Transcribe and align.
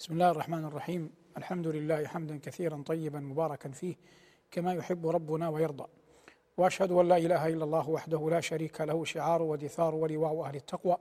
بسم 0.00 0.12
الله 0.12 0.30
الرحمن 0.30 0.64
الرحيم. 0.64 1.10
الحمد 1.36 1.66
لله 1.66 2.06
حمدا 2.06 2.38
كثيرا 2.42 2.82
طيبا 2.86 3.20
مباركا 3.20 3.70
فيه 3.70 3.94
كما 4.50 4.74
يحب 4.74 5.06
ربنا 5.06 5.48
ويرضى. 5.48 5.84
وأشهد 6.56 6.92
أن 6.92 7.08
لا 7.08 7.16
إله 7.16 7.48
إلا 7.48 7.64
الله 7.64 7.90
وحده 7.90 8.30
لا 8.30 8.40
شريك 8.40 8.80
له 8.80 9.04
شعار 9.04 9.42
ودثار 9.42 9.94
ولواء 9.94 10.42
أهل 10.42 10.56
التقوى. 10.56 10.96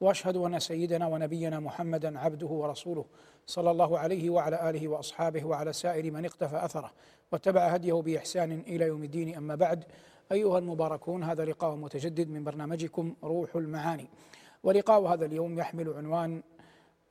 وأشهد 0.00 0.36
أن 0.36 0.58
سيدنا 0.58 1.06
ونبينا 1.06 1.60
محمدا 1.60 2.18
عبده 2.18 2.46
ورسوله 2.46 3.04
صلى 3.46 3.70
الله 3.70 3.98
عليه 3.98 4.30
وعلى 4.30 4.70
آله 4.70 4.88
وأصحابه 4.88 5.44
وعلى 5.44 5.72
سائر 5.72 6.10
من 6.10 6.24
اقتفى 6.24 6.64
أثره 6.64 6.92
واتبع 7.32 7.66
هديه 7.66 7.94
بإحسان 7.94 8.52
إلى 8.52 8.84
يوم 8.84 9.04
الدين. 9.04 9.36
أما 9.36 9.54
بعد 9.54 9.84
أيها 10.32 10.58
المباركون 10.58 11.22
هذا 11.22 11.44
لقاء 11.44 11.74
متجدد 11.76 12.28
من 12.28 12.44
برنامجكم 12.44 13.14
روح 13.24 13.56
المعاني. 13.56 14.08
ولقاء 14.62 15.06
هذا 15.06 15.24
اليوم 15.26 15.58
يحمل 15.58 15.92
عنوان 15.92 16.42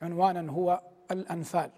عنوانا 0.01 0.51
هو 0.51 0.81
الأنفال. 1.11 1.71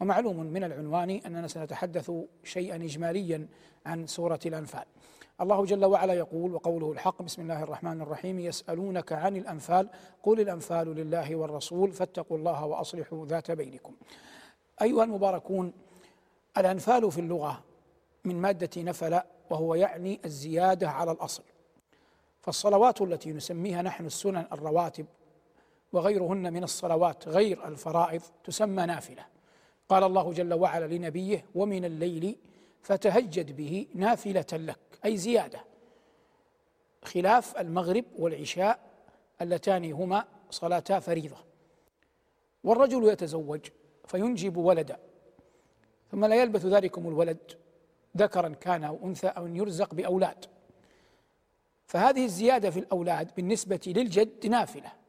ومعلوم 0.00 0.40
من 0.40 0.64
العنوان 0.64 1.10
أننا 1.10 1.48
سنتحدث 1.48 2.12
شيئا 2.44 2.76
إجماليا 2.76 3.48
عن 3.86 4.06
سورة 4.06 4.40
الأنفال. 4.46 4.84
الله 5.40 5.64
جل 5.64 5.84
وعلا 5.84 6.14
يقول 6.14 6.54
وقوله 6.54 6.92
الحق 6.92 7.22
بسم 7.22 7.42
الله 7.42 7.62
الرحمن 7.62 8.00
الرحيم 8.00 8.40
يسألونك 8.40 9.12
عن 9.12 9.36
الأنفال 9.36 9.88
قل 10.22 10.40
الأنفال 10.40 10.94
لله 10.94 11.36
والرسول 11.36 11.92
فاتقوا 11.92 12.38
الله 12.38 12.64
وأصلحوا 12.66 13.26
ذات 13.26 13.50
بينكم. 13.50 13.94
أيها 14.82 15.04
المباركون 15.04 15.72
الأنفال 16.58 17.12
في 17.12 17.20
اللغة 17.20 17.64
من 18.24 18.40
مادة 18.40 18.82
نفل 18.82 19.20
وهو 19.50 19.74
يعني 19.74 20.20
الزيادة 20.24 20.90
على 20.90 21.12
الأصل. 21.12 21.42
فالصلوات 22.40 23.02
التي 23.02 23.32
نسميها 23.32 23.82
نحن 23.82 24.06
السنن 24.06 24.46
الرواتب 24.52 25.06
وغيرهن 25.94 26.52
من 26.52 26.64
الصلوات 26.64 27.28
غير 27.28 27.68
الفرائض 27.68 28.22
تسمى 28.44 28.86
نافلة. 28.86 29.26
قال 29.88 30.04
الله 30.04 30.32
جل 30.32 30.54
وعلا 30.54 30.94
لنبيه 30.94 31.44
ومن 31.54 31.84
الليل 31.84 32.36
فتهجد 32.82 33.56
به 33.56 33.86
نافلة 33.94 34.46
لك 34.52 34.78
أي 35.04 35.16
زيادة. 35.16 35.64
خلاف 37.04 37.58
المغرب 37.58 38.04
والعشاء 38.18 38.78
اللتان 39.40 39.92
هما 39.92 40.24
صلاتا 40.50 41.00
فريضة. 41.00 41.36
والرجل 42.64 43.08
يتزوج 43.08 43.60
فينجب 44.04 44.56
ولدا 44.56 44.98
ثم 46.10 46.24
لا 46.24 46.34
يلبث 46.34 46.66
ذلكم 46.66 47.08
الولد 47.08 47.52
ذكرا 48.16 48.48
كان 48.48 48.84
أو 48.84 48.98
أنثى 49.04 49.26
أو 49.26 49.46
أن 49.46 49.56
يرزق 49.56 49.94
بأولاد. 49.94 50.44
فهذه 51.86 52.24
الزيادة 52.24 52.70
في 52.70 52.78
الأولاد 52.78 53.30
بالنسبة 53.36 53.80
للجد 53.86 54.46
نافلة. 54.46 55.03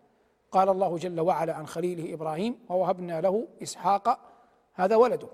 قال 0.56 0.70
الله 0.70 0.98
جل 0.98 1.20
وعلا 1.20 1.54
عن 1.54 1.68
خليله 1.68 2.14
إبراهيم 2.14 2.60
ووهبنا 2.70 3.22
له 3.22 3.48
إسحاق 3.64 4.20
هذا 4.74 4.96
ولده 4.96 5.28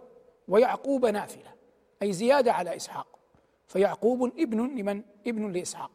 ويعقوب 0.48 1.06
نافلة. 1.06 1.52
أي 2.02 2.14
زيادة 2.14 2.54
على 2.54 2.76
إسحاق. 2.76 3.08
فيعقوب 3.68 4.24
ابن 4.40 4.78
لمن؟ 4.78 5.02
ابن 5.28 5.52
لإسحاق. 5.52 5.92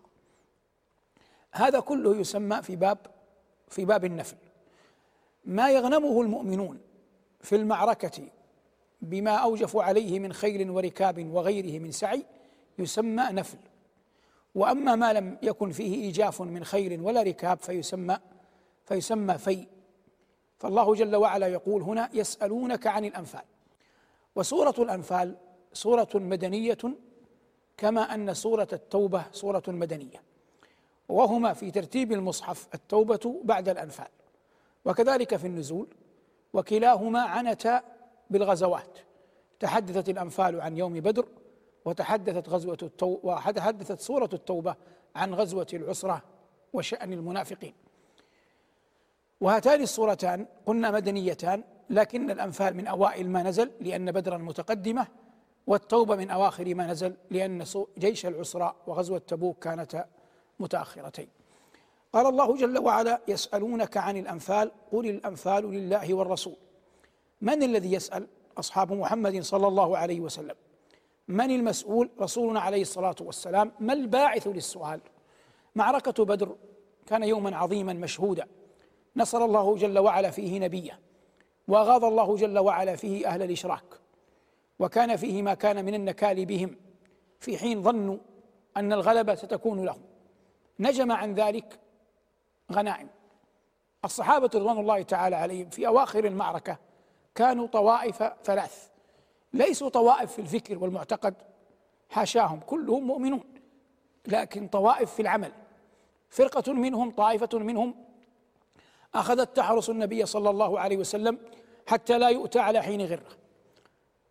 هذا 1.52 1.80
كله 1.80 2.16
يسمى 2.16 2.62
في 2.62 2.77
باب 2.77 2.98
في 3.69 3.84
باب 3.84 4.04
النفل. 4.04 4.36
ما 5.44 5.70
يغنمه 5.70 6.22
المؤمنون 6.22 6.80
في 7.41 7.56
المعركة 7.56 8.28
بما 9.02 9.36
اوجفوا 9.36 9.82
عليه 9.82 10.20
من 10.20 10.32
خيل 10.32 10.70
وركاب 10.70 11.30
وغيره 11.32 11.78
من 11.78 11.91
سعي 11.92 12.24
يسمى 12.78 13.22
نفل. 13.30 13.58
وأما 14.54 14.94
ما 14.94 15.12
لم 15.12 15.38
يكن 15.42 15.70
فيه 15.70 15.94
إيجاف 15.94 16.42
من 16.42 16.64
خيل 16.64 17.00
ولا 17.00 17.22
ركاب 17.22 17.58
فيسمى 17.58 18.19
فيسمى 18.87 19.39
في. 19.39 19.67
فالله 20.59 20.95
جل 20.95 21.17
وعلا 21.17 21.47
يقول 21.47 21.83
هنا 21.83 22.11
يسألونك 22.12 22.87
عن 22.87 23.05
الأنفال. 23.05 23.45
وسورة 24.37 24.75
الأنفال 24.78 25.37
سورة 25.73 26.09
مدنية 26.15 26.78
كما 27.77 28.15
أن 28.15 28.34
سورة 28.34 28.69
التوبة 28.73 29.25
سورة 29.33 29.62
مدنية. 29.69 30.23
وهما 31.09 31.53
في 31.53 31.71
ترتيب 31.71 32.12
المصحف 32.12 32.69
التوبة 32.75 33.41
بعد 33.44 33.69
الأنفال. 33.69 34.09
وكذلك 34.84 35.37
في 35.37 35.47
النزول 35.47 35.89
وكلاهما 36.53 37.21
عنتا 37.21 37.83
بالغزوات. 38.31 38.99
تحدثت 39.60 40.09
الأنفال 40.09 40.60
عن 40.60 40.77
يوم 40.77 40.94
بدر 41.00 41.28
وتحدثت 41.84 42.49
غزوة 42.49 42.78
التو 42.83 43.19
وتحدثت 43.22 44.00
سورة 44.00 44.31
التوبة 44.33 44.75
عن 45.16 45.34
غزوة 45.34 45.66
العسرة 45.72 46.22
وشأن 46.72 47.12
المنافقين. 47.12 47.75
وهاتان 49.41 49.82
الصورتان 49.82 50.47
قلنا 50.66 50.91
مدنيتان 50.91 51.64
لكن 51.91 52.30
الأنفال 52.30 52.76
من 52.76 52.86
أوائل 52.86 53.30
ما 53.30 53.42
نزل 53.42 53.70
لأن 53.80 54.12
بدرا 54.12 54.38
متقدمة 54.38 55.06
والتوبة 55.66 56.16
من 56.16 56.30
أواخر 56.30 56.74
ما 56.74 56.86
نزل 56.86 57.16
لأن 57.30 57.64
جيش 57.98 58.26
العسرى 58.26 58.74
وغزوة 58.86 59.19
تبوك 59.19 59.58
كانتا 59.64 60.04
متأخرتين. 60.60 61.28
قال 62.12 62.26
الله 62.26 62.56
جل 62.56 62.78
وعلا 62.78 63.20
يسألونك 63.28 63.97
عن 63.97 64.16
الأنفال 64.16 64.70
قل 64.92 65.08
الأنفال 65.08 65.70
لله 65.70 66.14
والرسول. 66.14 66.56
من 67.41 67.62
الذي 67.62 67.92
يسأل؟ 67.92 68.26
أصحاب 68.58 68.92
محمد 68.92 69.41
صلى 69.41 69.68
الله 69.68 69.98
عليه 69.98 70.20
وسلم. 70.20 70.54
من 71.28 71.50
المسؤول؟ 71.50 72.10
رسولنا 72.20 72.60
عليه 72.60 72.82
الصلاة 72.82 73.16
والسلام. 73.20 73.72
ما 73.80 73.92
الباعث 73.92 74.47
للسؤال؟ 74.47 75.00
معركة 75.74 76.24
بدر 76.24 76.56
كان 77.06 77.22
يوما 77.22 77.56
عظيما 77.56 77.92
مشهودا. 77.92 78.47
نصر 79.16 79.44
الله 79.44 79.77
جل 79.77 79.99
وعلا 79.99 80.31
فيه 80.31 80.59
نبيه 80.59 81.00
واغاظ 81.69 82.04
الله 82.04 82.37
جل 82.37 82.59
وعلا 82.59 82.97
فيه 82.97 83.27
أهل 83.27 83.43
الإشراك 83.43 84.00
وكان 84.78 85.16
فيه 85.16 85.43
ما 85.43 85.54
كان 85.54 85.84
من 85.84 85.94
النكال 85.94 86.47
بهم 86.47 86.77
في 87.41 87.59
حين 87.59 87.82
ظنوا 87.82 88.19
أن 88.77 88.93
الغلبة 88.93 89.34
ستكون 89.34 89.84
لهم. 89.84 90.03
نجم 90.81 91.12
عن 91.12 91.34
ذلك 91.34 91.78
غنائم. 92.72 93.09
الصحابة 94.04 94.50
رضوان 94.54 94.78
الله 94.78 95.03
تعالى 95.03 95.37
عليهم 95.37 95.71
في 95.71 95.87
أواخر 95.87 96.25
المعركة 96.25 96.78
كانوا 97.34 97.66
طوائف 97.66 98.22
ثلاث 98.44 98.88
ليسوا 99.53 99.88
طوائف 99.88 100.33
في 100.33 100.38
الفكر 100.38 100.78
والمعتقد 100.78 101.34
حاشاهم 102.10 102.60
كلهم 102.60 103.06
مؤمنون 103.06 103.44
لكن 104.27 104.69
طوائف 104.69 105.15
في 105.15 105.22
العمل. 105.22 105.53
فرقة 106.31 106.72
منهم 106.72 107.10
طائفة 107.10 107.59
منهم 107.59 108.06
أخذت 109.16 109.56
تحرس 109.56 109.91
النبي 109.91 110.27
صلى 110.27 110.50
الله 110.50 110.81
عليه 110.81 110.97
وسلم 110.97 111.38
حتى 111.87 112.19
لا 112.19 112.28
يؤتى 112.28 112.59
على 112.59 112.82
حين 112.82 113.03
غره. 113.03 113.37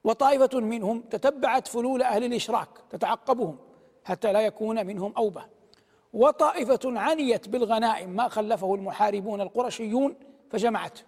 وطائفة 0.03 0.59
منهم 0.59 1.01
تتبعت 1.01 1.67
فلول 1.67 2.01
أهل 2.01 2.23
الإشراك 2.23 2.69
تتعقبهم 2.89 3.57
حتى 4.03 4.33
لا 4.33 4.41
يكون 4.41 4.85
منهم 4.85 5.13
أوبة. 5.17 5.45
وطائفة 6.13 6.79
عنيت 6.85 7.49
بالغنائم 7.49 8.09
ما 8.09 8.27
خلفه 8.27 8.75
المحاربون 8.75 9.41
القرشيون 9.41 10.15
فجمعته. 10.51 11.01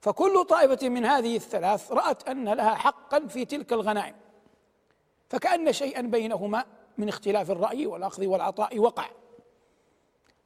فكل 0.00 0.44
طائفة 0.44 0.88
من 0.88 1.04
هذه 1.04 1.36
الثلاث 1.36 1.92
رأت 1.92 2.28
أن 2.28 2.48
لها 2.48 2.74
حقا 2.74 3.26
في 3.26 3.44
تلك 3.44 3.72
الغنائم. 3.72 4.14
فكأن 5.28 5.72
شيئا 5.72 6.00
بينهما 6.00 6.64
من 6.98 7.08
اختلاف 7.08 7.50
الرأي 7.50 7.86
والأخذ 7.86 8.26
والعطاء 8.26 8.78
وقع. 8.78 9.06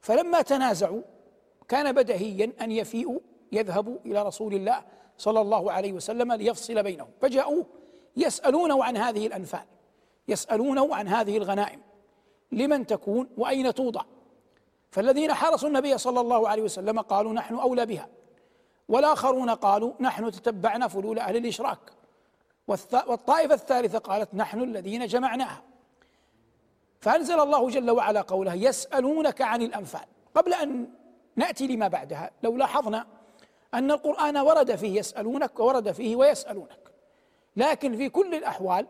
فلما 0.01 0.41
تنازعوا 0.41 1.01
كان 1.67 1.91
بدهيا 1.91 2.51
أن 2.61 2.71
يفيئوا 2.71 3.19
يذهبوا 3.51 3.97
إلى 4.05 4.23
رسول 4.23 4.53
الله 4.53 4.83
صلى 5.17 5.41
الله 5.41 5.71
عليه 5.71 5.93
وسلم 5.93 6.33
ليفصل 6.33 6.83
بينهم. 6.83 7.09
فجاءوه 7.21 7.65
يسالونه 8.17 8.83
عن 8.83 8.97
هذه 8.97 9.27
الأنفال 9.27 9.65
يسالونه 10.27 10.95
عن 10.95 11.07
هذه 11.07 11.37
الغنائم 11.37 11.81
لمن 12.51 12.85
تكون 12.85 13.29
وأين 13.37 13.73
توضع؟ 13.73 14.01
فالذين 14.91 15.33
حرسوا 15.33 15.67
النبي 15.69 15.97
صلى 15.97 16.19
الله 16.19 16.49
عليه 16.49 16.63
وسلم 16.63 16.99
قالوا 16.99 17.33
نحن 17.33 17.55
أولى 17.55 17.85
بها 17.85 18.09
والآخرون 18.89 19.49
قالوا 19.49 19.93
نحن 19.99 20.31
تتبعنا 20.31 20.87
فلول 20.87 21.19
أهل 21.19 21.37
الإشراك. 21.37 21.79
والطائفة 23.07 23.53
الثالثة 23.53 23.97
قالت 23.97 24.35
نحن 24.35 24.61
الذين 24.61 25.07
جمعناها. 25.07 25.63
فأنزل 27.01 27.39
الله 27.39 27.69
جل 27.69 27.91
وعلا 27.91 28.21
قوله 28.21 28.53
يسألونك 28.53 29.41
عن 29.41 29.61
الأنفال. 29.61 30.05
قبل 30.35 30.53
أن 30.53 30.89
نأتي 31.35 31.67
لما 31.67 31.87
بعدها. 31.87 32.31
لو 32.43 32.57
لاحظنا 32.57 33.07
أن 33.73 33.91
القرآن 33.91 34.37
ورد 34.37 34.75
فيه 34.75 34.99
يسألونك 34.99 35.59
وورد 35.59 35.91
فيه 35.91 36.15
ويسألونك. 36.15 36.91
لكن 37.55 37.97
في 37.97 38.09
كل 38.09 38.35
الأحوال 38.35 38.87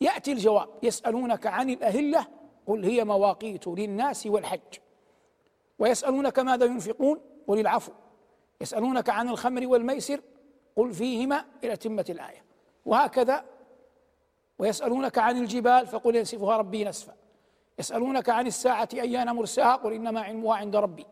يأتي 0.00 0.32
الجواب. 0.32 0.68
يسألونك 0.82 1.46
عن 1.46 1.70
الأهلة 1.70 2.26
قل 2.66 2.84
هي 2.84 3.04
مواقيت 3.04 3.68
للناس 3.68 4.26
والحج. 4.26 4.78
ويسألونك 5.78 6.38
ماذا 6.38 6.64
ينفقون 6.64 7.20
قل 7.46 7.58
العفو. 7.58 7.92
يسألونك 8.60 9.10
عن 9.10 9.28
الخمر 9.28 9.66
والميسر 9.66 10.20
قل 10.76 10.92
فيهما 10.92 11.44
إلى 11.64 11.76
تمة 11.76 12.04
الآية. 12.08 12.44
وهكذا. 12.86 13.44
ويسألونك 14.58 15.18
عن 15.18 15.36
الجبال 15.36 15.86
فقل 15.86 16.16
ينسفها 16.16 16.56
ربي 16.56 16.84
نسفا. 16.84 17.14
يسألونك 17.78 18.28
عن 18.28 18.46
الساعة 18.46 18.88
أيان 18.94 19.30
مرساها 19.34 19.76
قل 19.76 19.92
إنما 19.92 20.20
علمها 20.20 20.56
عند 20.56 20.76
ربي. 20.76 21.06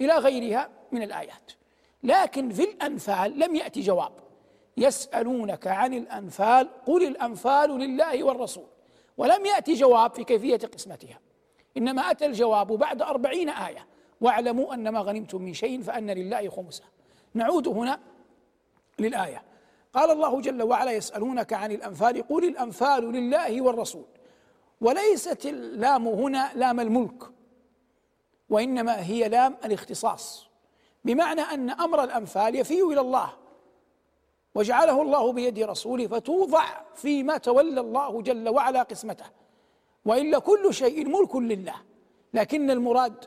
إلى 0.00 0.14
غيرها 0.14 0.68
من 0.92 1.02
الآيات. 1.02 1.52
لكن 2.02 2.50
في 2.50 2.64
الأنفال 2.64 3.38
لم 3.38 3.56
يأتي 3.56 3.80
جواب. 3.80 4.12
يسألونك 4.76 5.66
عن 5.66 5.94
الأنفال 5.94 6.68
قل 6.86 7.06
الأنفال 7.06 7.70
لله 7.70 8.24
والرسول. 8.24 8.66
ولم 9.16 9.46
يأتي 9.46 9.74
جواب 9.74 10.14
في 10.14 10.24
كيفية 10.24 10.56
قسمتها. 10.56 11.20
إنما 11.76 12.10
أتى 12.10 12.26
الجواب 12.26 12.66
بعد 12.66 13.02
أربعين 13.02 13.48
آية. 13.48 13.86
واعلموا 14.20 14.74
أن 14.74 14.88
ما 14.88 15.00
غنمتم 15.00 15.42
من 15.42 15.54
شيء 15.54 15.82
فأن 15.82 16.10
لله 16.10 16.48
خمسة. 16.48 16.84
نعود 17.34 17.68
هنا 17.68 18.00
للآية. 18.98 19.42
قال 19.92 20.10
الله 20.10 20.40
جل 20.40 20.62
وعلا 20.62 20.90
يسألونك 20.92 21.52
عن 21.52 21.72
الأنفال 21.72 22.28
قل 22.28 22.44
الأنفال 22.44 23.12
لله 23.12 23.60
والرسول. 23.62 24.04
وليست 24.80 25.46
اللام 25.46 26.08
هنا 26.08 26.50
لام 26.54 26.80
الملك. 26.80 27.35
وإنما 28.50 29.02
هي 29.02 29.28
لام 29.28 29.56
الاختصاص. 29.64 30.46
بمعنى 31.04 31.40
أن 31.40 31.70
أمر 31.70 32.04
الأنفال 32.04 32.54
يفيء 32.54 32.92
إلى 32.92 33.00
الله 33.00 33.32
وجعله 34.54 35.02
الله 35.02 35.32
بيد 35.32 35.58
رسوله 35.58 36.06
فتوضع 36.06 36.64
فيما 36.94 37.36
تولى 37.38 37.80
الله 37.80 38.22
جل 38.22 38.48
وعلا 38.48 38.82
قسمته. 38.82 39.24
وإلا 40.04 40.38
كل 40.38 40.74
شيء 40.74 41.08
ملك 41.08 41.36
لله 41.36 41.74
لكن 42.34 42.70
المراد 42.70 43.24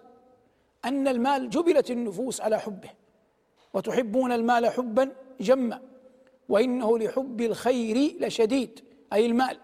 أن 0.86 1.08
المال 1.08 1.50
جبلت 1.50 1.92
النفوس 1.92 2.42
على 2.42 2.60
حبه 2.60 2.90
وتحبون 3.74 4.32
المال 4.32 4.68
حبا 4.68 5.16
جما 5.40 5.82
وإنه 6.50 6.98
لحب 6.98 7.42
الخير 7.42 8.16
لشديد 8.20 8.80
أي 9.14 9.26
المال. 9.26 9.60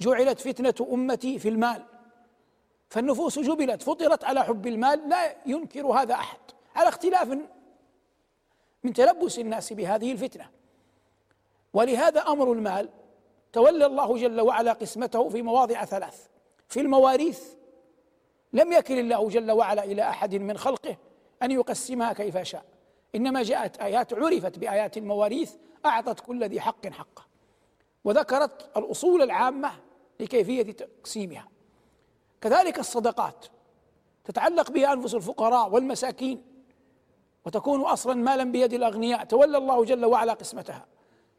جعلت 0.00 0.40
فتنة 0.40 0.88
أمتي 0.92 1.38
في 1.38 1.48
المال. 1.48 1.82
فالنفوس 2.94 3.38
جبلت 3.38 3.82
فطرت 3.82 4.24
على 4.24 4.44
حب 4.44 4.66
المال 4.66 5.08
لا 5.08 5.36
ينكر 5.46 5.86
هذا 5.86 6.14
أحد. 6.14 6.38
على 6.74 6.88
اختلاف 6.88 7.28
من 8.84 8.92
تلبس 8.92 9.38
الناس 9.38 9.72
بهذه 9.72 10.12
الفتنة. 10.12 10.50
ولهذا 11.72 12.20
أمر 12.20 12.52
المال 12.52 12.88
تولى 13.52 13.86
الله 13.86 14.16
جل 14.16 14.40
وعلا 14.40 14.72
قسمته 14.72 15.28
في 15.28 15.42
مواضع 15.42 15.84
ثلاث. 15.84 16.26
في 16.68 16.80
المواريث 16.80 17.54
لم 18.52 18.72
يكل 18.72 18.98
الله 18.98 19.28
جل 19.28 19.50
وعلا 19.50 19.84
إلى 19.84 20.02
أحد 20.02 20.34
من 20.34 20.58
خلقه 20.58 20.96
أن 21.42 21.50
يقسمها 21.50 22.12
كيف 22.12 22.38
شاء. 22.38 22.64
إنما 23.14 23.42
جاءت 23.42 23.80
آيات 23.80 24.12
عرفت 24.12 24.58
بآيات 24.58 24.96
المواريث 24.96 25.54
أعطت 25.86 26.20
كل 26.20 26.44
ذي 26.44 26.60
حق 26.60 26.86
حقه. 26.86 27.24
وذكرت 28.04 28.76
الأصول 28.76 29.22
العامة 29.22 29.70
لكيفية 30.20 30.72
تقسيمها. 30.72 31.53
كذلك 32.44 32.78
الصدقات 32.78 33.46
تتعلق 34.24 34.70
بها 34.70 34.92
أنفس 34.92 35.14
الفقراء 35.14 35.70
والمساكين 35.70 36.42
وتكون 37.44 37.80
أصلا 37.80 38.14
مالا 38.14 38.44
بيد 38.44 38.72
الأغنياء. 38.72 39.24
تولى 39.24 39.58
الله 39.58 39.84
جل 39.84 40.04
وعلا 40.04 40.32
قسمتها. 40.32 40.86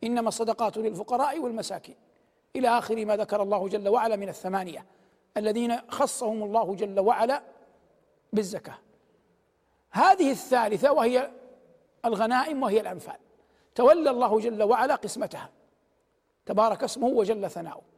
إنما 0.04 0.28
الصدقات 0.28 0.78
للفقراء 0.78 1.40
والمساكين. 1.40 1.96
إلى 2.56 2.68
آخر 2.78 3.06
ما 3.06 3.18
ذكر 3.18 3.42
الله 3.42 3.68
جل 3.68 3.90
وعلا 3.90 4.16
من 4.16 4.30
الثمانية 4.30 4.86
الذين 5.38 5.78
خصهم 5.90 6.44
الله 6.44 6.76
جل 6.76 7.00
وعلا 7.00 7.44
بالزكاة. 8.34 8.78
هذه 9.92 10.32
الثالثة 10.32 10.92
وهي 10.92 11.32
الغنائم 12.06 12.64
وهي 12.64 12.82
الأنفال. 12.82 13.18
تولى 13.76 14.10
الله 14.10 14.40
جل 14.40 14.64
وعلا 14.64 14.96
قسمتها. 14.96 15.50
تبارك 16.46 16.84
اسمه 16.84 17.08
وجل 17.08 17.50
ثناؤه. 17.50 17.95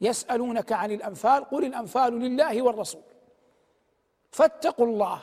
يسألونك 0.00 0.72
عن 0.72 0.90
الأنفال 0.92 1.44
قل 1.44 1.64
الأنفال 1.64 2.12
لله 2.12 2.62
والرسول. 2.62 3.02
فاتقوا 4.30 4.86
الله. 4.86 5.20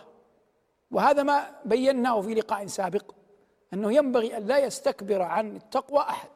وهذا 0.91 1.23
ما 1.23 1.55
بيناه 1.65 2.21
في 2.21 2.33
لقاء 2.33 2.67
سابق 2.67 3.11
أنه 3.73 3.93
ينبغي 3.93 4.37
أن 4.37 4.45
لا 4.45 4.57
يستكبر 4.57 5.21
عن 5.21 5.55
التقوى 5.55 5.99
أحد. 5.99 6.29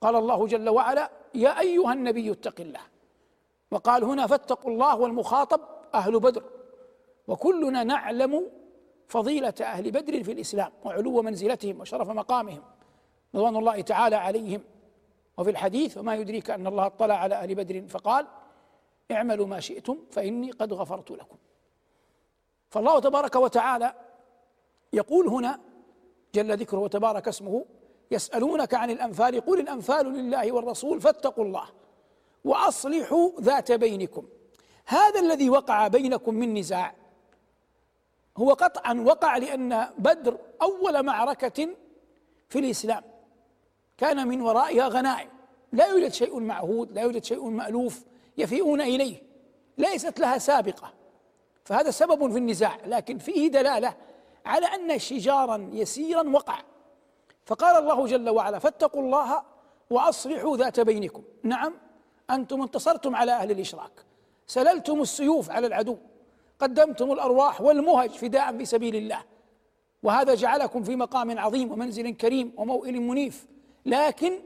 قال 0.00 0.16
الله 0.16 0.46
جل 0.46 0.68
وعلا 0.68 1.10
يا 1.34 1.60
أيها 1.60 1.92
النبي 1.92 2.32
اتق 2.32 2.60
الله. 2.60 2.80
وقال 3.70 4.04
هنا 4.04 4.26
فاتقوا 4.26 4.70
الله 4.70 4.96
والمخاطب 4.96 5.60
أهل 5.94 6.20
بدر. 6.20 6.44
وكلنا 7.28 7.84
نعلم 7.84 8.50
فضيلة 9.08 9.54
أهل 9.60 9.90
بدر 9.90 10.24
في 10.24 10.32
الإسلام 10.32 10.72
وعلو 10.84 11.22
منزلتهم 11.22 11.80
وشرف 11.80 12.10
مقامهم 12.10 12.62
رضوان 13.34 13.56
الله 13.56 13.80
تعالى 13.80 14.16
عليهم. 14.16 14.62
وفي 15.38 15.50
الحديث 15.50 15.98
وما 15.98 16.14
يدريك 16.14 16.50
أن 16.50 16.66
الله 16.66 16.86
اطلع 16.86 17.14
على 17.14 17.34
أهل 17.34 17.54
بدر 17.54 17.88
فقال 17.88 18.26
اعملوا 19.10 19.46
ما 19.46 19.60
شئتم 19.60 19.98
فإني 20.10 20.50
قد 20.50 20.72
غفرت 20.72 21.10
لكم. 21.10 21.36
فالله 22.70 23.00
تبارك 23.00 23.36
وتعالى 23.36 23.94
يقول 24.92 25.28
هنا 25.28 25.60
جل 26.34 26.56
ذكره 26.56 26.78
وتبارك 26.78 27.28
اسمه 27.28 27.64
يسألونك 28.10 28.74
عن 28.74 28.90
الأنفال 28.90 29.40
قل 29.40 29.60
الأنفال 29.60 30.06
لله 30.06 30.52
والرسول 30.52 31.00
فاتقوا 31.00 31.44
الله 31.44 31.66
وأصلحوا 32.44 33.30
ذات 33.40 33.72
بينكم. 33.72 34.26
هذا 34.86 35.20
الذي 35.20 35.50
وقع 35.50 35.88
بينكم 35.88 36.34
من 36.34 36.54
نزاع 36.54 36.94
هو 38.36 38.52
قطعا 38.52 39.04
وقع 39.06 39.36
لأن 39.36 39.88
بدر 39.98 40.38
أول 40.62 41.02
معركة 41.02 41.68
في 42.48 42.58
الإسلام. 42.58 43.13
كان 43.98 44.28
من 44.28 44.40
ورائها 44.40 44.88
غنائم. 44.88 45.28
لا 45.72 45.86
يوجد 45.86 46.12
شيء 46.12 46.40
معهود 46.40 46.92
لا 46.92 47.02
يوجد 47.02 47.24
شيء 47.24 47.48
مألوف 47.48 48.04
يفيئون 48.38 48.80
إليه. 48.80 49.22
ليست 49.78 50.20
لها 50.20 50.38
سابقة. 50.38 50.92
فهذا 51.64 51.90
سبب 51.90 52.32
في 52.32 52.38
النزاع 52.38 52.78
لكن 52.86 53.18
فيه 53.18 53.48
دلالة 53.48 53.94
على 54.46 54.66
أن 54.66 54.98
شجارا 54.98 55.70
يسيرا 55.72 56.30
وقع. 56.30 56.58
فقال 57.46 57.82
الله 57.82 58.06
جل 58.06 58.28
وعلا 58.28 58.58
فاتقوا 58.58 59.02
الله 59.02 59.42
وأصلحوا 59.90 60.56
ذات 60.56 60.80
بينكم. 60.80 61.22
نعم 61.42 61.74
أنتم 62.30 62.62
انتصرتم 62.62 63.16
على 63.16 63.32
أهل 63.32 63.50
الإشراك. 63.50 64.04
سللتم 64.46 65.02
السيوف 65.02 65.50
على 65.50 65.66
العدو. 65.66 65.96
قدمتم 66.58 67.12
الأرواح 67.12 67.60
والمهج 67.60 68.10
فداء 68.10 68.58
في 68.58 68.64
سبيل 68.64 68.96
الله. 68.96 69.22
وهذا 70.02 70.34
جعلكم 70.34 70.82
في 70.82 70.96
مقام 70.96 71.38
عظيم 71.38 71.72
ومنزل 71.72 72.10
كريم 72.10 72.52
وموئل 72.56 73.00
منيف. 73.00 73.46
لكن 73.86 74.40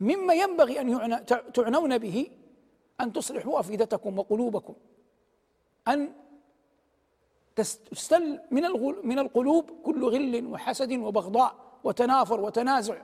مما 0.00 0.34
ينبغي 0.34 0.80
أن 0.80 1.26
تعنون 1.54 1.98
به 1.98 2.30
أن 3.00 3.12
تصلحوا 3.12 3.60
أفئدتكم 3.60 4.18
وقلوبكم. 4.18 4.74
أن 5.88 6.12
تستل 7.56 8.40
من 8.50 8.62
من 9.04 9.18
القلوب 9.18 9.70
كل 9.84 10.04
غل 10.04 10.46
وحسد 10.46 10.92
وبغضاء 10.92 11.54
وتنافر 11.84 12.40
وتنازع. 12.40 13.02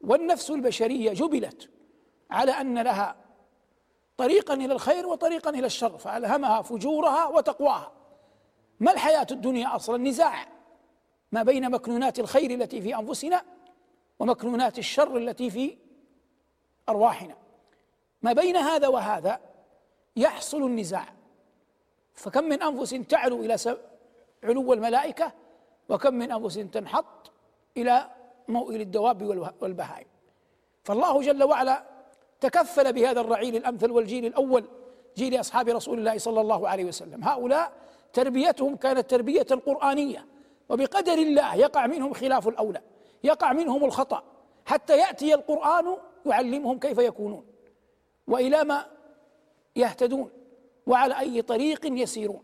والنفس 0.00 0.50
البشرية 0.50 1.12
جبلت 1.12 1.70
على 2.30 2.52
أن 2.52 2.78
لها 2.78 3.16
طريقا 4.16 4.54
إلى 4.54 4.72
الخير 4.72 5.06
وطريقا 5.06 5.50
إلى 5.50 5.66
الشر 5.66 5.98
فألهمها 5.98 6.62
فجورها 6.62 7.26
وتقواها. 7.26 7.92
ما 8.80 8.92
الحياة 8.92 9.26
الدنيا 9.30 9.76
أصلا؟ 9.76 9.96
نزاع 9.96 10.48
ما 11.32 11.42
بين 11.42 11.70
مكنونات 11.70 12.18
الخير 12.18 12.50
التي 12.50 12.80
في 12.80 12.96
أنفسنا 12.96 13.42
ومكنونات 14.20 14.78
الشر 14.78 15.16
التي 15.16 15.50
في 15.50 15.76
أرواحنا. 16.88 17.36
ما 18.22 18.32
بين 18.32 18.56
هذا 18.56 18.88
وهذا 18.88 19.40
يحصل 20.16 20.62
النزاع. 20.62 21.04
فكم 22.14 22.44
من 22.44 22.62
أنفس 22.62 22.90
تعلو 22.90 23.40
إلى 23.44 23.56
علو 24.44 24.72
الملائكة 24.72 25.32
وكم 25.88 26.14
من 26.14 26.32
أنفس 26.32 26.54
تنحط 26.54 27.32
إلى 27.76 28.10
موئل 28.48 28.80
الدواب 28.80 29.22
والبهائم. 29.60 30.06
فالله 30.84 31.22
جل 31.22 31.44
وعلا 31.44 31.84
تكفل 32.40 32.92
بهذا 32.92 33.20
الرعيل 33.20 33.56
الأمثل 33.56 33.90
والجيل 33.90 34.26
الأول 34.26 34.64
جيل 35.16 35.40
أصحاب 35.40 35.68
رسول 35.68 35.98
الله 35.98 36.18
صلى 36.18 36.40
الله 36.40 36.68
عليه 36.68 36.84
وسلم. 36.84 37.24
هؤلاء 37.24 37.72
تربيتهم 38.12 38.76
كانت 38.76 39.10
تربية 39.10 39.42
قرانيه 39.66 40.26
وبقدر 40.68 41.12
الله 41.12 41.54
يقع 41.54 41.86
منهم 41.86 42.12
خلاف 42.12 42.48
الأولى. 42.48 42.80
يقع 43.24 43.52
منهم 43.52 43.84
الخطأ. 43.84 44.22
حتى 44.66 44.98
يأتي 44.98 45.34
القرآن 45.34 45.96
يعلمهم 46.26 46.78
كيف 46.78 46.98
يكونون. 46.98 47.46
وإلى 48.26 48.64
ما 48.64 48.86
يهتدون. 49.76 50.30
وعلى 50.86 51.18
أي 51.18 51.42
طريق 51.42 51.86
يسيرون. 51.86 52.42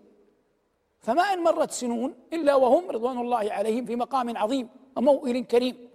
فما 1.00 1.22
إن 1.22 1.42
مرت 1.42 1.70
سنون 1.70 2.14
إلا 2.32 2.54
وهم 2.54 2.90
رضوان 2.90 3.18
الله 3.18 3.52
عليهم 3.52 3.84
في 3.84 3.96
مقام 3.96 4.36
عظيم 4.36 4.68
وموئل 4.96 5.44
كريم. 5.44 5.88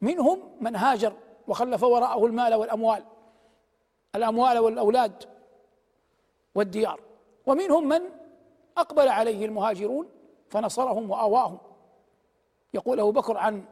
منهم 0.00 0.56
من 0.60 0.76
هاجر 0.76 1.12
وخلف 1.48 1.82
وراءه 1.82 2.26
المال 2.26 2.54
والأموال. 2.54 3.04
الأموال 4.14 4.58
والأولاد 4.58 5.24
والديار. 6.54 7.00
ومنهم 7.46 7.88
من 7.88 8.00
أقبل 8.78 9.08
عليه 9.08 9.46
المهاجرون 9.46 10.08
فنصرهم 10.48 11.10
وآواهم. 11.10 11.58
يقول 12.74 13.00
أبو 13.00 13.10
بكر 13.12 13.36
عن 13.36 13.64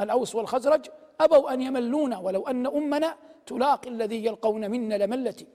الأوس 0.00 0.34
والخزرج 0.34 0.86
أبوا 1.20 1.52
أن 1.52 1.60
يملونا 1.60 2.18
ولو 2.18 2.46
أن 2.46 2.66
أمنا 2.66 3.16
تلاقي 3.46 3.90
الذي 3.90 4.24
يلقون 4.24 4.70
منا 4.70 4.94
لملتي 4.94 5.46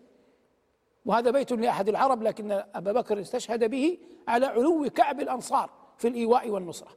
وهذا 1.05 1.31
بيت 1.31 1.51
لأحد 1.51 1.89
العرب 1.89 2.23
لكن 2.23 2.51
أبا 2.51 2.91
بكر 2.91 3.21
استشهد 3.21 3.63
به 3.63 3.97
على 4.27 4.45
علو 4.45 4.89
كعب 4.89 5.19
الأنصار 5.19 5.69
في 5.97 6.07
الإيواء 6.07 6.49
والنصرة. 6.49 6.91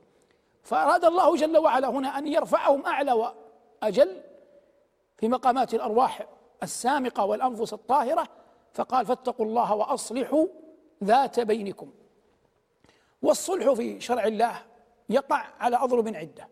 فأراد 0.63 1.05
الله 1.05 1.37
جل 1.37 1.59
وعلا 1.59 1.89
هنا 1.89 2.19
أن 2.19 2.27
يرفعهم 2.27 2.87
أعلى 2.87 3.13
وأجل 3.83 4.23
في 5.19 5.29
مقامات 5.29 5.75
الأرواح 5.75 6.27
السامقة 6.63 7.25
والأنفس 7.25 7.73
الطاهرة 7.73 8.29
فقال 8.73 9.07
فاتقوا 9.07 9.47
الله 9.47 9.75
وأصلحوا 9.75 10.47
ذات 11.05 11.41
بينكم. 11.41 11.91
والصلح 13.23 13.73
في 13.73 14.01
شرع 14.01 14.25
الله 14.25 14.63
يقع 15.09 15.47
على 15.61 15.77
أضرب 15.77 16.09
عدة. 16.09 16.49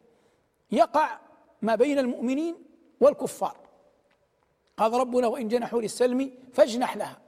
يقع 0.73 1.19
ما 1.63 1.75
بين 1.75 1.99
المؤمنين 1.99 2.55
والكفار. 3.01 3.57
قال 4.77 4.93
ربنا 4.93 5.27
وإن 5.27 5.49
جنحوا 5.49 5.83
للسلم 5.83 6.33
فاجنح 6.53 6.97
لها. 6.97 7.19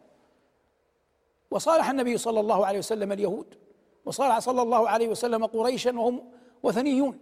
وصالح 1.50 1.90
النبي 1.90 2.18
صلى 2.18 2.40
الله 2.40 2.66
عليه 2.66 2.78
وسلم 2.78 3.12
اليهود 3.12 3.54
وصالح 4.04 4.38
صلى 4.38 4.62
الله 4.62 4.88
عليه 4.88 5.09
وسلم 5.09 5.47
قريشا 5.47 5.99
وهم 5.99 6.32
وثنيون. 6.62 7.18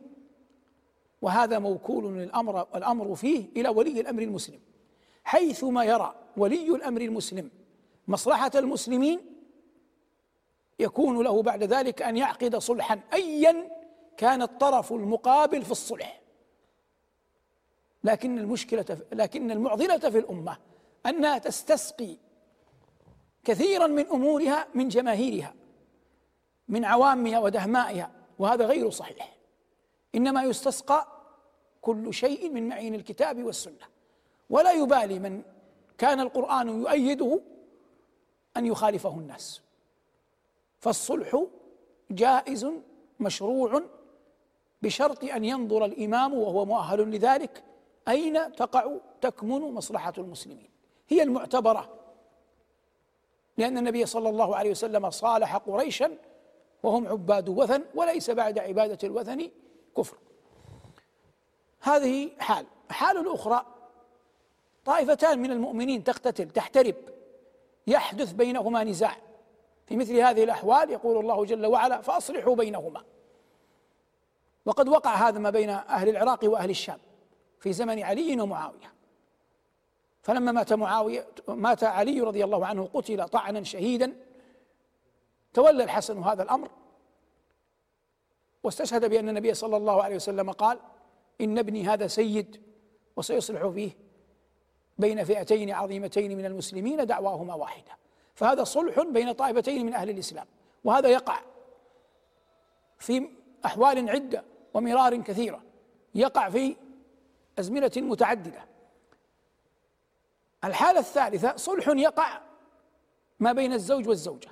وهذا 1.22 1.58
موكول 1.58 2.22
الامر 2.22 2.66
الأمر 2.74 3.14
فيه 3.14 3.44
إلى 3.56 3.68
ولي 3.68 4.00
الأمر 4.00 4.22
المسلم. 4.22 4.60
حيثما 5.24 5.84
يرى 5.84 6.14
ولي 6.36 6.74
الأمر 6.74 7.00
المسلم 7.00 7.50
مصلحة 8.08 8.50
المسلمين 8.54 9.20
يكون 10.78 11.24
له 11.24 11.42
بعد 11.42 11.62
ذلك 11.62 12.02
أن 12.02 12.16
يعقد 12.16 12.56
صلحا 12.56 13.00
ايا 13.12 13.77
كان 14.18 14.42
الطرف 14.42 14.92
المقابل 14.92 15.64
في 15.64 15.70
الصلح. 15.70 16.20
لكن 18.04 18.38
المشكلة 18.38 18.98
لكن 19.12 19.50
المعضلة 19.50 19.98
في 19.98 20.18
الأمة 20.18 20.58
أنها 21.06 21.38
تستسقي 21.38 22.16
كثيرا 23.44 23.86
من 23.86 24.06
أمورها 24.06 24.66
من 24.74 24.88
جماهيرها 24.88 25.54
من 26.68 26.84
عوامها 26.84 27.38
ودهمائها 27.38 28.10
وهذا 28.38 28.66
غير 28.66 28.90
صحيح. 28.90 29.36
إنما 30.14 30.42
يستسقى 30.42 31.06
كل 31.80 32.14
شيء 32.14 32.50
من 32.50 32.68
معين 32.68 32.94
الكتاب 32.94 33.44
والسنة. 33.44 33.86
ولا 34.50 34.72
يبالي 34.72 35.18
من 35.18 35.42
كان 35.98 36.20
القرآن 36.20 36.68
يؤيده 36.68 37.40
أن 38.56 38.66
يخالفه 38.66 39.18
الناس. 39.18 39.62
فالصلح 40.80 41.44
جائز 42.10 42.66
مشروع 43.20 43.82
بشرط 44.82 45.24
أن 45.24 45.44
ينظر 45.44 45.84
الإمام 45.84 46.34
وهو 46.34 46.64
مؤهل 46.64 47.10
لذلك. 47.10 47.64
أين 48.08 48.52
تقع 48.52 48.96
تكمن 49.20 49.60
مصلحة 49.60 50.12
المسلمين؟ 50.18 50.70
هي 51.08 51.22
المعتبرة. 51.22 51.94
لأن 53.58 53.78
النبي 53.78 54.06
صلى 54.06 54.28
الله 54.28 54.56
عليه 54.56 54.70
وسلم 54.70 55.10
صالح 55.10 55.56
قريشا 55.56 56.16
وهم 56.82 57.06
عباد 57.06 57.48
وثن 57.48 57.84
وليس 57.94 58.30
بعد 58.30 58.58
عبادة 58.58 58.98
الوثن 59.08 59.50
كفر. 59.96 60.16
هذه 61.80 62.30
حال. 62.38 62.66
حال 62.90 63.16
الأخرى 63.16 63.66
طائفتان 64.84 65.38
من 65.38 65.50
المؤمنين 65.50 66.04
تقتتل 66.04 66.50
تحترب 66.50 66.94
يحدث 67.86 68.32
بينهما 68.32 68.84
نزاع. 68.84 69.16
في 69.86 69.96
مثل 69.96 70.16
هذه 70.16 70.44
الأحوال 70.44 70.90
يقول 70.90 71.20
الله 71.20 71.44
جل 71.44 71.66
وعلا 71.66 72.00
فأصلحوا 72.00 72.54
بينهما. 72.54 73.04
وقد 74.68 74.88
وقع 74.88 75.14
هذا 75.14 75.38
ما 75.38 75.50
بين 75.50 75.70
أهل 75.70 76.08
العراق 76.08 76.44
وأهل 76.44 76.70
الشام 76.70 76.98
في 77.60 77.72
زمن 77.72 78.02
علي 78.02 78.40
ومعاوية. 78.40 78.92
فلما 80.22 80.52
مات 80.52 80.72
معاوية 80.72 81.26
مات 81.48 81.84
علي 81.84 82.20
رضي 82.20 82.44
الله 82.44 82.66
عنه 82.66 82.88
قتل 82.94 83.28
طعنا 83.28 83.62
شهيدا. 83.62 84.12
تولى 85.54 85.84
الحسن 85.84 86.22
هذا 86.22 86.42
الأمر. 86.42 86.70
واستشهد 88.62 89.10
بأن 89.10 89.28
النبي 89.28 89.54
صلى 89.54 89.76
الله 89.76 90.02
عليه 90.02 90.16
وسلم 90.16 90.50
قال 90.50 90.78
إن 91.40 91.58
ابني 91.58 91.88
هذا 91.88 92.06
سيد 92.06 92.62
وسيصلح 93.16 93.66
فيه 93.66 93.90
بين 94.98 95.24
فئتين 95.24 95.70
عظيمتين 95.70 96.38
من 96.38 96.44
المسلمين 96.44 97.06
دعواهما 97.06 97.54
واحدة. 97.54 97.92
فهذا 98.34 98.64
صلح 98.64 99.00
بين 99.00 99.32
طائفتين 99.32 99.86
من 99.86 99.94
أهل 99.94 100.10
الإسلام. 100.10 100.46
وهذا 100.84 101.08
يقع 101.08 101.40
في 102.98 103.28
أحوال 103.64 104.10
عدة. 104.10 104.44
ومرار 104.74 105.16
كثيرة 105.16 105.62
يقع 106.14 106.48
في 106.48 106.76
أزمنة 107.58 107.92
متعددة. 107.96 108.64
الحالة 110.64 110.98
الثالثة 110.98 111.56
صلح 111.56 111.88
يقع 111.88 112.40
ما 113.40 113.52
بين 113.52 113.72
الزوج 113.72 114.08
والزوجة. 114.08 114.48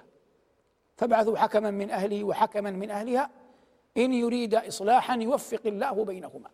فابعثوا 0.96 1.36
حكما 1.36 1.70
من 1.70 1.90
أهله 1.90 2.24
وحكما 2.24 2.70
من 2.70 2.90
أهلها 2.90 3.30
إن 3.96 4.12
يريد 4.12 4.54
إصلاحا 4.54 5.16
يوفق 5.16 5.60
الله 5.66 6.04
بينهما. 6.04 6.50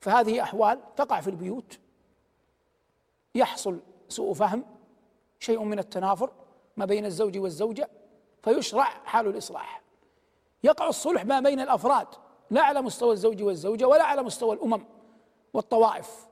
فهذه 0.00 0.42
أحوال 0.42 0.80
تقع 0.96 1.20
في 1.20 1.30
البيوت. 1.30 1.78
يحصل 3.34 3.80
سوء 4.08 4.34
فهم 4.34 4.64
شيء 5.38 5.62
من 5.62 5.78
التنافر 5.78 6.32
ما 6.76 6.84
بين 6.84 7.06
الزوج 7.06 7.38
والزوجة 7.38 7.90
فيشرع 8.42 8.84
حال 8.84 9.26
الإصلاح. 9.26 9.83
يقع 10.64 10.88
الصلح 10.88 11.24
ما 11.24 11.40
بين 11.40 11.60
الأفراد 11.60 12.06
لا 12.50 12.62
على 12.62 12.82
مستوى 12.82 13.12
الزوج 13.12 13.42
والزوجة 13.42 13.88
ولا 13.88 14.04
على 14.04 14.22
مستوى 14.22 14.54
الأمم 14.54 14.84
والطوائف 15.54 16.26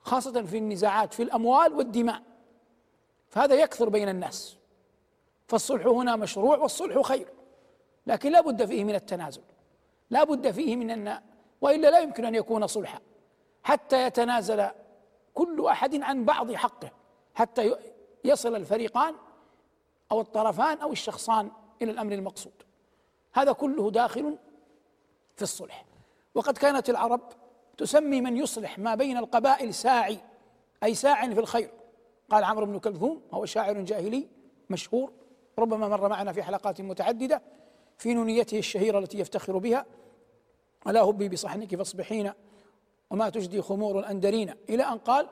خاصة 0.00 0.42
في 0.42 0.58
النزاعات 0.58 1.14
في 1.14 1.22
الأموال 1.22 1.72
والدماء. 1.74 2.22
فهذا 3.28 3.54
يكثر 3.54 3.88
بين 3.88 4.08
الناس. 4.08 4.56
فالصلح 5.48 5.86
هنا 5.86 6.16
مشروع 6.16 6.56
والصلح 6.56 7.00
خير 7.00 7.28
لكن 8.06 8.32
لا 8.32 8.40
بد 8.40 8.64
فيه 8.64 8.84
من 8.84 8.94
التنازل. 8.94 9.42
لا 10.10 10.24
بد 10.24 10.50
فيه 10.50 10.76
من 10.76 10.90
أن 10.90 11.20
وإلا 11.60 11.90
لا 11.90 11.98
يمكن 11.98 12.24
أن 12.24 12.34
يكون 12.34 12.66
صلحا. 12.66 13.00
حتى 13.62 14.06
يتنازل 14.06 14.68
كل 15.34 15.66
أحد 15.66 16.02
عن 16.02 16.24
بعض 16.24 16.52
حقه 16.52 16.90
حتى 17.34 17.76
يصل 18.24 18.54
الفريقان 18.54 19.14
أو 20.12 20.20
الطرفان 20.20 20.78
أو 20.78 20.92
الشخصان 20.92 21.50
إلى 21.82 21.90
الأمر 21.90 22.12
المقصود. 22.12 22.63
هذا 23.34 23.52
كله 23.52 23.90
داخل 23.90 24.38
في 25.36 25.42
الصلح. 25.42 25.84
وقد 26.34 26.58
كانت 26.58 26.90
العرب 26.90 27.20
تسمي 27.76 28.20
من 28.20 28.36
يصلح 28.36 28.78
ما 28.78 28.94
بين 28.94 29.16
القبائل 29.16 29.74
ساعي 29.74 30.18
أي 30.82 30.94
ساع 30.94 31.28
في 31.34 31.40
الخير. 31.40 31.70
قال 32.30 32.44
عمرو 32.44 32.66
بن 32.66 32.78
كلثوم 32.78 33.22
هو 33.32 33.44
شاعر 33.44 33.80
جاهلي 33.80 34.28
مشهور 34.70 35.12
ربما 35.58 35.88
مر 35.88 36.08
معنا 36.08 36.32
في 36.32 36.42
حلقات 36.42 36.80
متعددة 36.80 37.42
في 37.98 38.14
نونيته 38.14 38.58
الشهيرة 38.58 38.98
التي 38.98 39.18
يفتخر 39.18 39.58
بها 39.58 39.86
ألا 40.86 41.02
هبي 41.02 41.28
بصحنك 41.28 41.76
فاصبحين 41.76 42.32
وما 43.10 43.28
تجدي 43.28 43.62
خمور 43.62 43.98
الأندرين 43.98 44.54
إلى 44.68 44.82
أن 44.82 44.98
قال 44.98 45.28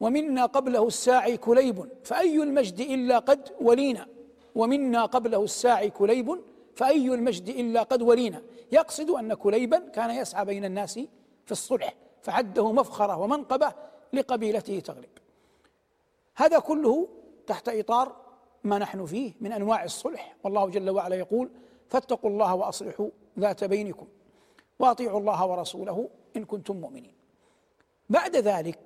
ومنا 0.00 0.46
قبله 0.46 0.86
الساعي 0.86 1.36
كليب 1.36 1.88
فأي 2.04 2.42
المجد 2.42 2.80
إلا 2.80 3.18
قد 3.18 3.48
ولينا؟ 3.60 4.06
ومنا 4.54 5.04
قبله 5.04 5.44
الساعي 5.44 5.90
كليب 5.90 6.40
فأي 6.74 7.14
المجد 7.14 7.48
إلا 7.48 7.82
قد 7.82 8.02
ولينا 8.02 8.42
يقصد 8.72 9.10
أن 9.10 9.34
كليبا 9.34 9.78
كان 9.78 10.10
يسعى 10.10 10.44
بين 10.44 10.64
الناس 10.64 10.94
في 11.44 11.52
الصلح 11.52 11.94
فعده 12.22 12.72
مفخرة 12.72 13.18
ومنقبة 13.18 13.72
لقبيلته 14.12 14.80
تغلب. 14.80 15.10
هذا 16.36 16.58
كله 16.58 17.08
تحت 17.46 17.68
إطار 17.68 18.16
ما 18.64 18.78
نحن 18.78 19.06
فيه 19.06 19.32
من 19.40 19.52
أنواع 19.52 19.84
الصلح. 19.84 20.36
والله 20.44 20.68
جل 20.68 20.90
وعلا 20.90 21.16
يقول 21.16 21.50
فاتقوا 21.88 22.30
الله 22.30 22.54
وأصلحوا 22.54 23.08
ذات 23.38 23.64
بينكم 23.64 24.06
وأطيعوا 24.78 25.20
الله 25.20 25.46
ورسوله 25.46 26.08
إن 26.36 26.44
كنتم 26.44 26.76
مؤمنين. 26.76 27.14
بعد 28.10 28.36
ذلك 28.36 28.78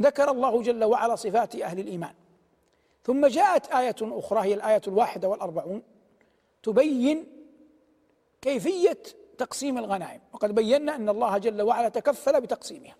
ذكر 0.00 0.30
الله 0.30 0.62
جل 0.62 0.84
وعلا 0.84 1.16
صفات 1.16 1.56
أهل 1.56 1.78
الإيمان. 1.78 2.14
ثم 3.04 3.26
جاءت 3.26 3.72
آية 3.72 3.96
أخرى 4.02 4.40
هي 4.40 4.54
الآية 4.54 4.82
الواحدة 4.88 5.28
والأربعون. 5.28 5.82
تبين 6.62 7.26
كيفية 8.42 9.02
تقسيم 9.38 9.78
الغنائم. 9.78 10.20
وقد 10.32 10.54
بينا 10.54 10.96
أن 10.96 11.08
الله 11.08 11.38
جل 11.38 11.62
وعلا 11.62 11.88
تكفل 11.88 12.40
بتقسيمها. 12.40 12.96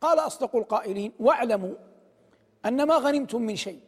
قال 0.00 0.18
أصدق 0.18 0.56
القائلين 0.56 1.12
واعلموا 1.20 1.74
أن 2.66 2.82
ما 2.82 2.94
غنمتم 2.94 3.42
من 3.42 3.56
شيء 3.56 3.80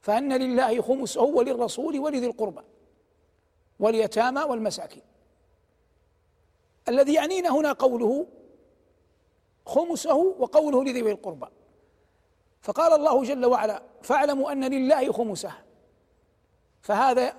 فأن 0.00 0.32
لله 0.32 0.82
خمسه 0.82 1.22
وللرسول 1.22 1.98
ولذي 1.98 2.26
القربى 2.26 2.62
واليتامى 3.80 4.42
والمساكين. 4.42 5.02
الذي 6.88 7.14
يعنينا 7.14 7.48
هنا 7.48 7.72
قوله 7.72 8.26
خمسه 9.66 10.14
وقوله 10.14 10.84
لذوي 10.84 11.12
القربى. 11.12 11.46
فقال 12.60 12.92
الله 12.92 13.22
جل 13.22 13.46
وعلا 13.46 13.82
فاعلموا 14.02 14.52
أن 14.52 14.64
لله 14.64 15.12
خمسه. 15.12 15.67
فهذا 16.80 17.34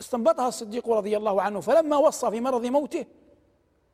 استنبطها 0.00 0.48
الصديق 0.48 0.88
رضي 0.88 1.16
الله 1.16 1.42
عنه 1.42 1.60
فلما 1.60 1.96
وصى 1.96 2.30
في 2.30 2.40
مرض 2.40 2.66
موته 2.66 3.04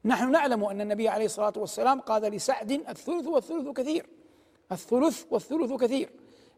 نحن 0.04 0.30
نعلم 0.30 0.64
أن 0.64 0.80
النبي 0.80 1.08
عليه 1.08 1.25
الصلاة 1.25 1.52
والسلام 1.56 2.00
قال 2.00 2.23
لسعد 2.23 2.70
الثلث 2.70 3.26
والثلث 3.26 3.68
كثير 3.68 4.06
الثلث 4.73 5.25
والثلث 5.30 5.73
كثير 5.73 6.11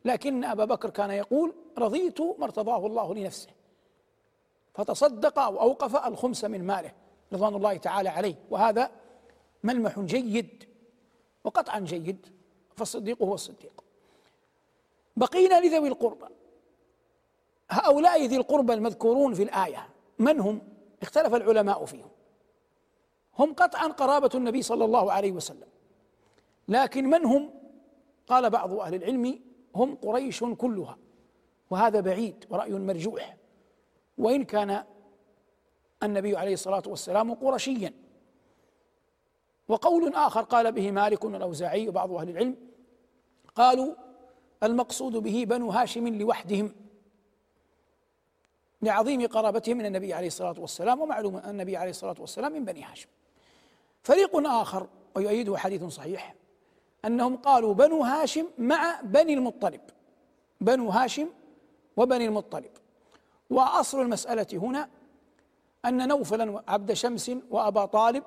لكن 0.05 0.45
أبا 0.45 0.65
بكر 0.65 0.91
كان 0.91 1.11
يقول 1.11 1.55
رضيت 1.79 2.21
ما 2.21 2.45
ارتضاه 2.45 2.87
الله 2.87 3.15
لنفسه. 3.15 3.49
فتصدق 4.75 5.39
أو 5.39 5.61
أوقف 5.61 6.07
الخمس 6.07 6.45
من 6.45 6.67
ماله 6.67 6.93
رضوان 7.33 7.55
الله 7.55 7.77
تعالى 7.77 8.09
عليه. 8.09 8.35
وهذا 8.51 8.91
ملمح 9.65 10.01
جيد 10.01 10.65
وقطعا 11.45 11.81
جيد 11.81 12.27
فالصديق 12.77 13.23
هو 13.23 13.35
الصديق. 13.35 13.85
بقينا 15.17 15.61
لذوي 15.61 15.89
القربى. 15.89 16.27
هؤلاء 17.71 18.27
ذي 18.27 18.37
القربى 18.37 18.75
المذكورون 18.75 19.35
في 19.35 19.43
الآية 19.43 19.89
من 20.19 20.41
هم؟ 20.41 20.63
اختلف 21.03 21.35
العلماء 21.35 21.85
فيهم. 21.85 22.09
هم 23.39 23.55
قطعا 23.55 23.89
قرابة 23.89 24.31
النبي 24.35 24.63
صلى 24.63 24.85
الله 24.85 25.13
عليه 25.13 25.33
وسلم. 25.33 25.69
لكن 26.69 27.05
من 27.05 27.25
هم؟ 27.25 27.51
قال 28.27 28.51
بعض 28.51 28.73
أهل 28.73 28.95
العلم 28.95 29.41
هم 29.77 29.95
قريش 29.95 30.45
كلها. 30.45 30.99
وهذا 31.71 32.01
بعيد 32.01 32.45
ورأي 32.51 32.73
مرجوح. 32.73 33.37
وإن 34.19 34.45
كان 34.45 34.85
النبي 36.03 36.37
عليه 36.37 36.55
الصلاة 36.55 36.83
والسلام 36.87 37.35
قرشيا. 37.35 37.93
وقول 39.69 40.15
آخر 40.15 40.41
قال 40.41 40.73
به 40.73 40.91
مالك 40.91 41.25
والأوزاعي 41.25 41.89
وبعض 41.89 42.13
أهل 42.13 42.29
العلم 42.29 42.57
قالوا 43.55 43.95
المقصود 44.63 45.13
به 45.13 45.45
بنو 45.49 45.71
هاشم 45.71 46.09
لوحدهم. 46.09 46.75
لعظيم 48.83 49.27
قرابتهم 49.27 49.77
من 49.77 49.87
النبي 49.87 50.15
عليه 50.15 50.27
الصلاة 50.27 50.55
والسلام 50.59 51.01
ومعلوم 51.01 51.37
أن 51.37 51.51
النبي 51.51 51.77
عليه 51.77 51.91
الصلاة 51.91 52.15
والسلام 52.19 52.53
من 52.53 52.65
بني 52.65 52.85
هاشم. 52.85 53.09
فريق 54.03 54.47
آخر 54.47 54.87
ويؤيده 55.15 55.59
حديث 55.59 55.85
صحيح 55.85 56.35
أنهم 57.05 57.37
قالوا 57.37 57.75
بنو 57.75 58.03
هاشم 58.03 58.47
مع 58.59 59.01
بني 59.01 59.35
المطلب. 59.35 59.81
بنو 60.61 60.89
هاشم 60.89 61.29
وبني 61.97 62.27
المطلب. 62.27 62.71
وأصل 63.51 64.01
المسألة 64.01 64.47
هنا 64.53 64.89
أن 65.85 66.09
نوفلا 66.09 66.51
وعبد 66.51 66.93
شمس 66.93 67.31
وأبا 67.51 67.85
طالب 67.85 68.25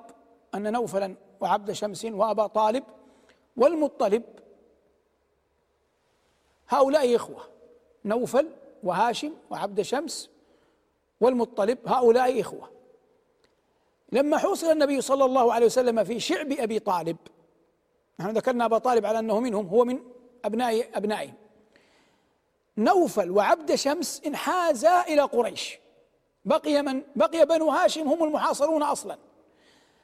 أن 0.54 0.72
نوفلا 0.72 1.14
وعبد 1.40 1.72
شمس 1.72 2.04
وأبا 2.04 2.46
طالب 2.46 2.84
والمطلب. 3.56 4.22
هؤلاء 6.68 7.16
إخوة 7.16 7.48
نوفل 8.04 8.50
وهاشم 8.82 9.32
وعبد 9.50 9.82
شمس 9.82 10.33
والمطلب 11.24 11.78
هؤلاء 11.86 12.40
إخوة. 12.40 12.70
لما 14.12 14.38
حوصل 14.38 14.70
النبي 14.70 15.00
صلى 15.00 15.24
الله 15.24 15.52
عليه 15.52 15.66
وسلم 15.66 16.04
في 16.04 16.20
شعب 16.20 16.52
أبي 16.52 16.78
طالب 16.78 17.16
نحن 18.20 18.30
ذكرنا 18.30 18.64
أبا 18.64 18.78
طالب 18.78 19.06
على 19.06 19.18
أنه 19.18 19.40
منهم 19.40 19.66
هو 19.66 19.84
من 19.84 20.00
أبناء 20.44 20.88
أبنائهم 20.94 21.34
نوفل 22.78 23.30
وعبد 23.30 23.74
شمس 23.74 24.22
انحازا 24.26 25.00
إلى 25.00 25.22
قريش. 25.22 25.78
بقي 26.44 26.82
من 26.82 27.02
بقي 27.16 27.46
بنو 27.46 27.68
هاشم 27.70 28.08
هم 28.08 28.24
المحاصرون 28.24 28.82
أصلا. 28.82 29.18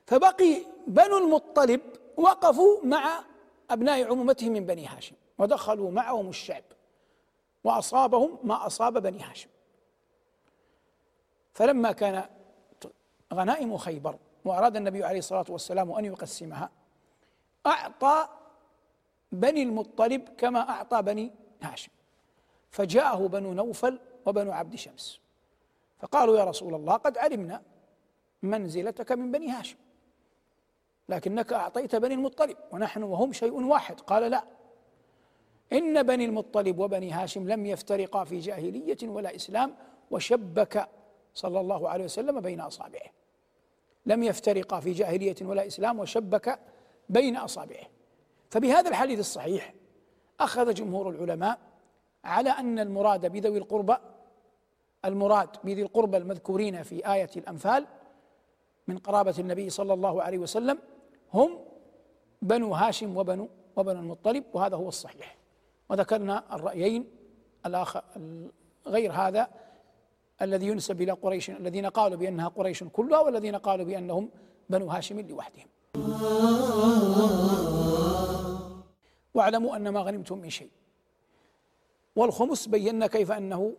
فبقي 0.06 0.56
بنو 0.86 1.18
المطلب 1.18 1.80
وقفوا 2.16 2.76
مع 2.84 3.24
أبناء 3.70 4.10
عمومتهم 4.10 4.52
من 4.52 4.66
بني 4.66 4.86
هاشم 4.86 5.14
ودخلوا 5.38 5.90
معهم 5.90 6.28
الشعب 6.28 6.64
وأصابهم 7.64 8.38
ما 8.44 8.66
أصاب 8.66 9.02
بني 9.02 9.22
هاشم. 9.22 9.48
فلما 11.60 11.92
كان 11.92 12.24
غنائم 13.34 13.76
خيبر 13.76 14.18
وأراد 14.44 14.76
النبي 14.76 15.04
عليه 15.04 15.18
الصلاة 15.18 15.44
والسلام 15.48 15.92
أن 15.92 16.04
يقسمها 16.04 16.70
أعطى 17.66 18.28
بني 19.32 19.62
المطلب 19.62 20.28
كما 20.38 20.70
أعطى 20.70 21.02
بني 21.02 21.32
هاشم. 21.62 21.92
فجاءه 22.70 23.26
بنو 23.26 23.52
نوفل 23.52 24.00
وبنو 24.26 24.52
عبد 24.52 24.76
شمس. 24.76 25.20
فقالوا 25.98 26.38
يا 26.38 26.44
رسول 26.44 26.74
الله 26.74 26.94
قد 26.94 27.18
علمنا 27.18 27.62
منزلتك 28.42 29.12
من 29.12 29.32
بني 29.32 29.50
هاشم 29.50 29.76
لكنك 31.08 31.52
أعطيت 31.52 31.96
بني 31.96 32.14
المطلب 32.14 32.56
ونحن 32.72 33.02
وهم 33.02 33.32
شيء 33.32 33.62
واحد. 33.62 34.00
قال 34.00 34.30
لا 34.30 34.44
إن 35.72 36.02
بني 36.02 36.24
المطلب 36.24 36.78
وبني 36.78 37.12
هاشم 37.12 37.48
لم 37.48 37.66
يفترقا 37.66 38.24
في 38.24 38.38
جاهلية 38.38 38.98
ولا 39.02 39.36
إسلام 39.36 39.74
وشبك 40.10 40.88
صلى 41.34 41.60
الله 41.60 41.88
عليه 41.88 42.04
وسلم 42.04 42.40
بين 42.40 42.60
أصابعه. 42.60 43.10
لم 44.06 44.22
يفترقا 44.22 44.80
في 44.80 44.92
جاهلية 44.92 45.36
ولا 45.42 45.66
إسلام 45.66 45.98
وشبك 45.98 46.58
بين 47.08 47.36
أصابعه. 47.36 47.86
فبهذا 48.50 48.88
الحديث 48.88 49.18
الصحيح 49.18 49.74
أخذ 50.40 50.74
جمهور 50.74 51.10
العلماء 51.10 51.58
على 52.24 52.50
أن 52.50 52.78
المراد 52.78 53.32
بذوي 53.32 53.58
القربى 53.58 53.96
المراد 55.04 55.48
بذي 55.64 55.82
القربى 55.82 56.16
المذكورين 56.16 56.82
في 56.82 57.12
آية 57.12 57.30
الأنفال 57.36 57.86
من 58.86 58.98
قرابة 58.98 59.34
النبي 59.38 59.70
صلى 59.70 59.94
الله 59.94 60.22
عليه 60.22 60.38
وسلم 60.38 60.78
هم 61.34 61.58
بنو 62.42 62.74
هاشم 62.74 63.16
وبنو 63.16 63.48
وبنو 63.76 64.00
المطلب 64.00 64.44
وهذا 64.52 64.76
هو 64.76 64.88
الصحيح. 64.88 65.36
وذكرنا 65.88 66.54
الرأيين 66.54 67.10
الآخر 67.66 68.02
غير 68.86 69.12
هذا 69.12 69.48
الذي 70.42 70.66
ينسب 70.66 71.02
إلى 71.02 71.12
قريش 71.12 71.50
الذين 71.50 71.86
قالوا 71.86 72.16
بأنها 72.18 72.48
قريش 72.48 72.84
كلها 72.84 73.18
والذين 73.18 73.56
قالوا 73.56 73.84
بأنهم 73.84 74.30
بنو 74.70 74.86
هاشم 74.86 75.20
لوحدهم. 75.20 75.66
واعلموا 79.34 79.76
أن 79.76 79.88
ما 79.88 80.00
غنمتم 80.00 80.38
من 80.38 80.50
شيء. 80.50 80.70
والخمس 82.16 82.68
بينا 82.68 83.06
كيف 83.06 83.32
أنه 83.32 83.74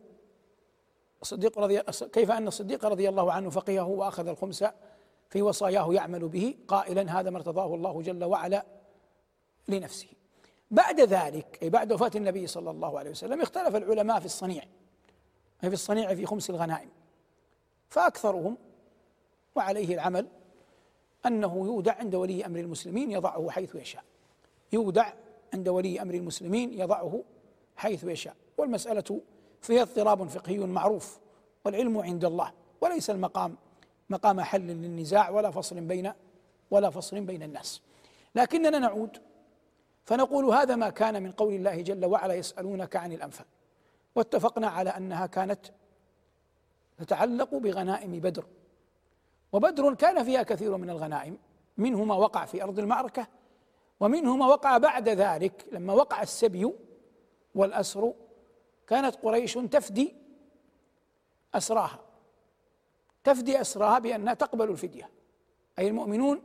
الصديق 1.21 1.59
رضي 1.59 1.81
كيف 2.13 2.31
أن 2.31 2.47
الصديق 2.47 2.85
رضي 2.85 3.09
الله 3.09 3.31
عنه 3.31 3.49
فقهه 3.49 3.87
وأخذ 3.87 4.27
الخمس 4.27 4.65
في 5.29 5.41
وصاياه 5.41 5.93
يعمل 5.93 6.27
به 6.27 6.55
قائلا 6.67 7.19
هذا 7.19 7.29
ما 7.29 7.37
ارتضاه 7.37 7.75
الله 7.75 8.01
جل 8.01 8.23
وعلا 8.23 8.65
لنفسه. 9.67 10.07
بعد 10.71 11.01
ذلك 11.01 11.59
أي 11.63 11.69
بعد 11.69 11.93
وفاة 11.93 12.11
النبي 12.15 12.47
صلى 12.47 12.71
الله 12.71 12.99
عليه 12.99 13.11
وسلم 13.11 13.41
اختلف 13.41 13.75
العلماء 13.75 14.19
في 14.19 14.25
الصنيع. 14.25 14.63
أي 15.63 15.69
في 15.69 15.73
الصنيع 15.73 16.15
في 16.15 16.25
خمس 16.25 16.49
الغنائم. 16.49 16.89
فأكثرهم 17.89 18.57
وعليه 19.55 19.93
العمل 19.93 20.27
أنه 21.25 21.65
يودع 21.65 21.95
عند 21.95 22.15
ولي 22.15 22.45
أمر 22.45 22.59
المسلمين 22.59 23.11
يضعه 23.11 23.49
حيث 23.49 23.75
يشاء. 23.75 24.03
يودع 24.73 25.13
عند 25.53 25.69
ولي 25.69 26.01
أمر 26.01 26.13
المسلمين 26.13 26.73
يضعه 26.73 27.23
حيث 27.75 28.03
يشاء. 28.03 28.35
والمسألة 28.57 29.21
فيها 29.61 29.81
اضطراب 29.81 30.27
فقهي 30.27 30.57
معروف 30.57 31.19
والعلم 31.65 31.97
عند 31.97 32.25
الله 32.25 32.53
وليس 32.81 33.09
المقام 33.09 33.57
مقام 34.09 34.41
حل 34.41 34.61
للنزاع 34.61 35.29
ولا 35.29 35.51
فصل 35.51 35.81
بين 35.81 36.11
ولا 36.71 36.89
فصل 36.89 37.21
بين 37.21 37.43
الناس. 37.43 37.81
لكننا 38.35 38.79
نعود 38.79 39.17
فنقول 40.05 40.45
هذا 40.45 40.75
ما 40.75 40.89
كان 40.89 41.23
من 41.23 41.31
قول 41.31 41.53
الله 41.53 41.81
جل 41.81 42.05
وعلا 42.05 42.33
يسألونك 42.33 42.95
عن 42.95 43.13
الأنفال. 43.13 43.45
واتفقنا 44.15 44.67
على 44.67 44.89
أنها 44.89 45.25
كانت 45.25 45.65
تتعلق 46.97 47.55
بغنائم 47.55 48.11
بدر. 48.11 48.45
وبدر 49.51 49.93
كان 49.93 50.23
فيها 50.23 50.43
كثير 50.43 50.77
من 50.77 50.89
الغنائم 50.89 51.37
منه 51.77 52.03
ما 52.03 52.15
وقع 52.15 52.45
في 52.45 52.63
أرض 52.63 52.79
المعركة 52.79 53.27
ومنه 53.99 54.37
ما 54.37 54.47
وقع 54.47 54.77
بعد 54.77 55.09
ذلك 55.09 55.65
لما 55.71 55.93
وقع 55.93 56.21
السبي 56.21 56.73
والأسر 57.55 58.13
كانت 58.87 59.15
قريش 59.15 59.53
تفدي 59.53 60.15
أسراها. 61.53 61.99
تفدي 63.23 63.61
أسراها 63.61 63.99
بأنها 63.99 64.33
تقبل 64.33 64.69
الفدية. 64.69 65.09
أي 65.79 65.87
المؤمنون 65.87 66.41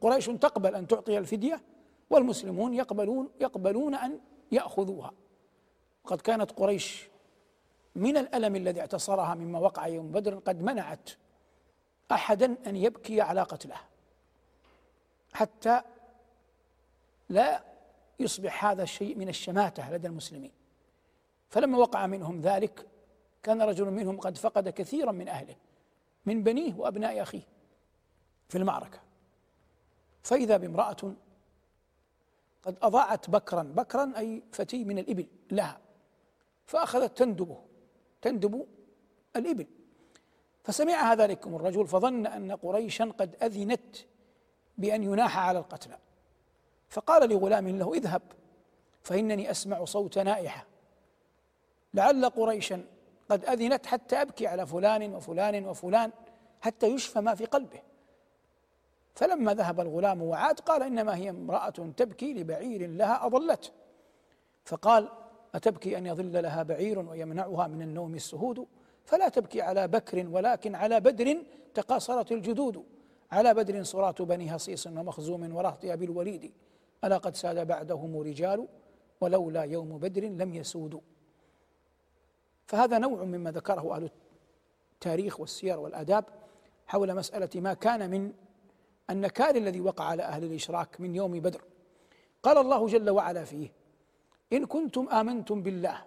قريش 0.00 0.26
تقبل 0.26 0.74
أن 0.74 0.86
تعطي 0.86 1.18
الفدية 1.18 1.60
والمسلمون 2.10 2.74
يقبلون 2.74 3.30
يقبلون 3.40 3.94
أن 3.94 4.20
يأخذوها. 4.52 5.12
وقد 6.06 6.20
كانت 6.20 6.52
قريش 6.52 7.08
من 7.94 8.16
الألم 8.16 8.56
الذي 8.56 8.80
اعتصرها 8.80 9.34
مما 9.34 9.58
وقع 9.58 9.86
يوم 9.86 10.12
بدر 10.12 10.38
قد 10.38 10.62
منعت 10.62 11.10
أحدا 12.12 12.56
أن 12.66 12.76
يبكي 12.76 13.20
على 13.20 13.42
قتله 13.42 13.76
حتى 15.32 15.82
لا 17.28 17.64
يصبح 18.20 18.64
هذا 18.64 18.82
الشيء 18.82 19.16
من 19.16 19.28
الشماتة 19.28 19.90
لدى 19.90 20.06
المسلمين. 20.06 20.52
فلما 21.50 21.78
وقع 21.78 22.06
منهم 22.06 22.40
ذلك 22.40 22.86
كان 23.42 23.62
رجل 23.62 23.90
منهم 23.90 24.20
قد 24.20 24.38
فقد 24.38 24.68
كثيرا 24.68 25.12
من 25.12 25.28
أهله 25.28 25.56
من 26.26 26.42
بنيه 26.42 26.74
وأبناء 26.74 27.22
أخيه 27.22 27.46
في 28.48 28.58
المعركة. 28.58 28.98
فإذا 30.22 30.56
بامرأة 30.56 31.14
قد 32.62 32.76
أضاعت 32.82 33.30
بكرا 33.30 33.62
بكرا 33.62 34.12
أي 34.16 34.42
فتي 34.52 34.84
من 34.84 34.98
الإبل 34.98 35.26
لها. 35.50 35.85
فأخذت 36.66 37.18
تندبه 37.18 37.58
تندب 38.22 38.66
الإبل. 39.36 39.66
فسمعها 40.64 41.14
ذلكم 41.14 41.54
الرجل 41.54 41.86
فظن 41.86 42.26
أن 42.26 42.52
قريشا 42.52 43.04
قد 43.04 43.36
أذنت 43.42 43.96
بأن 44.78 45.02
يناح 45.02 45.38
على 45.38 45.58
القتلى. 45.58 45.98
فقال 46.88 47.30
لغلام 47.30 47.68
له 47.68 47.92
اذهب 47.94 48.22
فإنني 49.02 49.50
أسمع 49.50 49.84
صوت 49.84 50.18
نائحة. 50.18 50.66
لعل 51.94 52.24
قريشا 52.24 52.84
قد 53.28 53.44
أذنت 53.44 53.86
حتى 53.86 54.22
أبكي 54.22 54.46
على 54.46 54.66
فلان 54.66 55.14
وفلان 55.14 55.66
وفلان 55.66 56.12
حتى 56.60 56.86
يشفى 56.86 57.20
ما 57.20 57.34
في 57.34 57.44
قلبه. 57.44 57.82
فلما 59.14 59.54
ذهب 59.54 59.80
الغلام 59.80 60.22
وعاد 60.22 60.60
قال 60.60 60.82
إنما 60.82 61.16
هي 61.16 61.30
امرأة 61.30 61.70
تبكي 61.70 62.34
لبعير 62.34 62.90
لها 62.90 63.26
أضلته. 63.26 63.70
فقال 64.64 65.08
أتبكي 65.56 65.98
أن 65.98 66.06
يظل 66.06 66.42
لها 66.42 66.62
بعير 66.62 66.98
ويمنعها 66.98 67.66
من 67.66 67.82
النوم 67.82 68.14
السهود؟ 68.14 68.66
فلا 69.04 69.28
تبكي 69.28 69.62
على 69.62 69.88
بكر 69.88 70.28
ولكن 70.28 70.74
على 70.74 71.00
بدر 71.00 71.42
تقاصرت 71.74 72.32
الجدود. 72.32 72.84
على 73.32 73.54
بدر 73.54 73.82
صراط 73.82 74.22
بني 74.22 74.56
هصيص 74.56 74.86
ومخزوم 74.86 75.56
ورهطها 75.56 75.94
بالوليد 75.94 76.52
ألا 77.04 77.16
قد 77.16 77.36
ساد 77.36 77.66
بعدهم 77.66 78.20
رجال 78.20 78.68
ولولا 79.20 79.62
يوم 79.62 79.98
بدر 79.98 80.22
لم 80.22 80.54
يسودوا 80.54 81.00
فهذا 82.66 82.98
نوع 82.98 83.24
مما 83.24 83.50
ذكره 83.50 83.96
أهل 83.96 84.10
التاريخ 84.94 85.40
والسير 85.40 85.78
والآداب 85.78 86.24
حول 86.86 87.14
مسألة 87.14 87.48
ما 87.54 87.74
كان 87.74 88.10
من 88.10 88.32
النكال 89.10 89.56
الذي 89.56 89.80
وقع 89.80 90.04
على 90.04 90.22
أهل 90.22 90.44
الإشراك 90.44 91.00
من 91.00 91.14
يوم 91.14 91.40
بدر. 91.40 91.62
قال 92.42 92.58
الله 92.58 92.86
جل 92.86 93.10
وعلا 93.10 93.44
فيه 93.44 93.72
إن 94.52 94.66
كنتم 94.66 95.08
آمنتم 95.08 95.62
بالله 95.62 95.98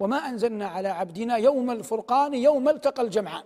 وما 0.00 0.16
أنزلنا 0.16 0.66
على 0.66 0.88
عبدنا 0.88 1.36
يوم 1.36 1.70
الفرقان 1.70 2.34
يوم 2.34 2.68
التقى 2.68 3.02
الجمعان. 3.02 3.44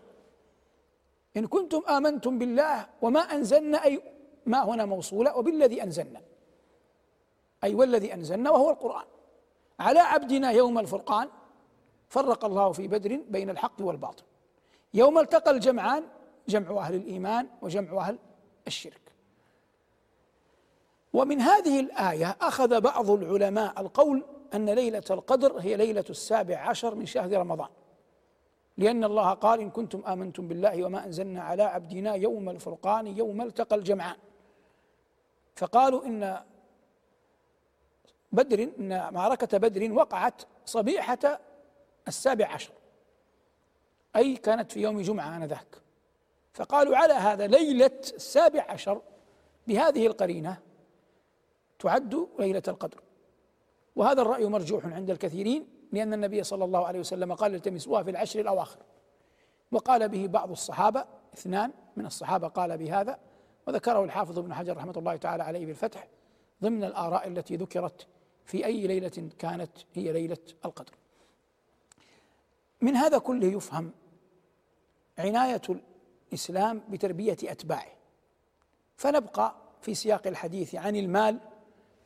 إن 1.37 1.47
كنتم 1.47 1.83
آمنتم 1.89 2.39
بالله 2.39 2.87
وما 3.03 3.21
أنزلنا 3.21 3.85
أي 3.85 4.03
ما 4.47 4.65
هنا 4.65 4.85
موصولة 4.85 5.37
وبالذي 5.37 5.83
أنزلنا. 5.83 6.21
أي 7.65 7.75
والذي 7.75 8.15
أنزلنا 8.15 8.51
وهو 8.51 8.71
القرآن. 8.71 9.07
على 9.81 10.01
عبدنا 10.01 10.51
يوم 10.51 10.79
الفرقان 10.79 11.29
فرق 12.09 12.45
الله 12.45 12.73
في 12.73 12.89
بدر 12.89 13.21
بين 13.29 13.51
الحق 13.51 13.81
والباطل. 13.81 14.25
يوم 14.95 15.19
التقى 15.19 15.51
الجمعان 15.51 16.05
جمع 16.49 16.79
أهل 16.79 16.95
الإيمان 16.95 17.49
وجمع 17.63 17.99
أهل 17.99 18.19
الشرك. 18.67 19.02
ومن 21.13 21.41
هذه 21.41 21.81
الآية 21.81 22.37
أخذ 22.41 22.81
بعض 22.81 23.11
العلماء 23.11 23.81
القول 23.81 24.25
أن 24.55 24.71
ليلة 24.71 25.05
القدر 25.11 25.59
هي 25.59 25.77
ليلة 25.77 26.05
السابع 26.11 26.59
عشر 26.59 26.95
من 26.95 27.07
شهر 27.07 27.33
رمضان. 27.33 27.69
لأن 28.79 29.05
الله 29.05 29.33
قال 29.33 29.61
إن 29.61 29.71
كنتم 29.71 30.03
آمنتم 30.07 30.49
بالله 30.49 30.85
وما 30.85 31.07
أنزلنا 31.07 31.43
على 31.43 31.63
عبدنا 31.63 32.15
يوم 32.15 32.49
الفرقان 32.49 33.07
يوم 33.07 33.43
التقى 33.43 33.77
الجمعان. 33.77 34.17
فقالوا 35.57 36.07
إن 36.07 36.39
بدر 38.33 38.69
إن 38.79 39.15
معركة 39.15 39.59
بدر 39.59 39.93
وقعت 39.93 40.43
صبيحة 40.65 41.41
السابع 42.09 42.49
عشر. 42.49 42.73
أي 44.17 44.37
كانت 44.37 44.73
في 44.73 44.81
يوم 44.81 45.01
جمعة 45.01 45.37
آنذاك. 45.37 45.83
فقالوا 46.55 46.97
على 46.97 47.13
هذا 47.15 47.47
ليلة 47.47 48.01
السابع 48.15 48.67
عشر 48.69 49.01
بهذه 49.67 50.07
القرينة 50.07 50.59
تعد 51.83 52.29
ليلة 52.39 52.63
القدر. 52.69 53.01
وهذا 53.97 54.23
الرأي 54.23 54.47
مرجوح 54.47 54.87
عند 54.87 55.11
الكثيرين 55.11 55.69
لأن 55.93 56.13
النبي 56.13 56.43
صلى 56.45 56.65
الله 56.65 56.87
عليه 56.87 57.01
وسلم 57.01 57.35
قال 57.35 57.55
التمسوها 57.55 58.03
في 58.03 58.11
العشر 58.11 58.41
الأواخر. 58.41 58.79
وقال 59.73 60.09
به 60.09 60.27
بعض 60.27 60.51
الصحابة 60.51 61.05
اثنان 61.35 61.73
من 61.97 62.07
الصحابة 62.07 62.49
قال 62.49 62.79
بهذا 62.79 63.19
وذكره 63.67 64.05
الحافظ 64.05 64.39
ابن 64.39 64.55
حجر 64.55 64.77
رحمة 64.77 64.95
الله 64.97 65.17
تعالى 65.17 65.43
عليه 65.43 65.67
بالفتح 65.67 66.09
ضمن 66.63 66.85
الآراء 66.85 67.29
التي 67.29 67.57
ذكرت 67.57 68.07
في 68.45 68.67
أي 68.67 68.87
ليلة 68.87 69.29
كانت 69.39 69.71
هي 69.95 70.13
ليلة 70.13 70.39
القدر. 70.65 70.95
من 72.81 72.97
هذا 72.97 73.19
كله 73.19 73.47
يفهم 73.47 73.93
عناية 75.19 75.63
الإسلام 76.29 76.83
بتربية 76.89 77.37
أتباعه. 77.45 77.93
فنبقى 78.97 79.55
في 79.81 79.95
سياق 79.95 80.27
الحديث 80.27 80.75
عن 80.75 80.97
المال 80.97 81.41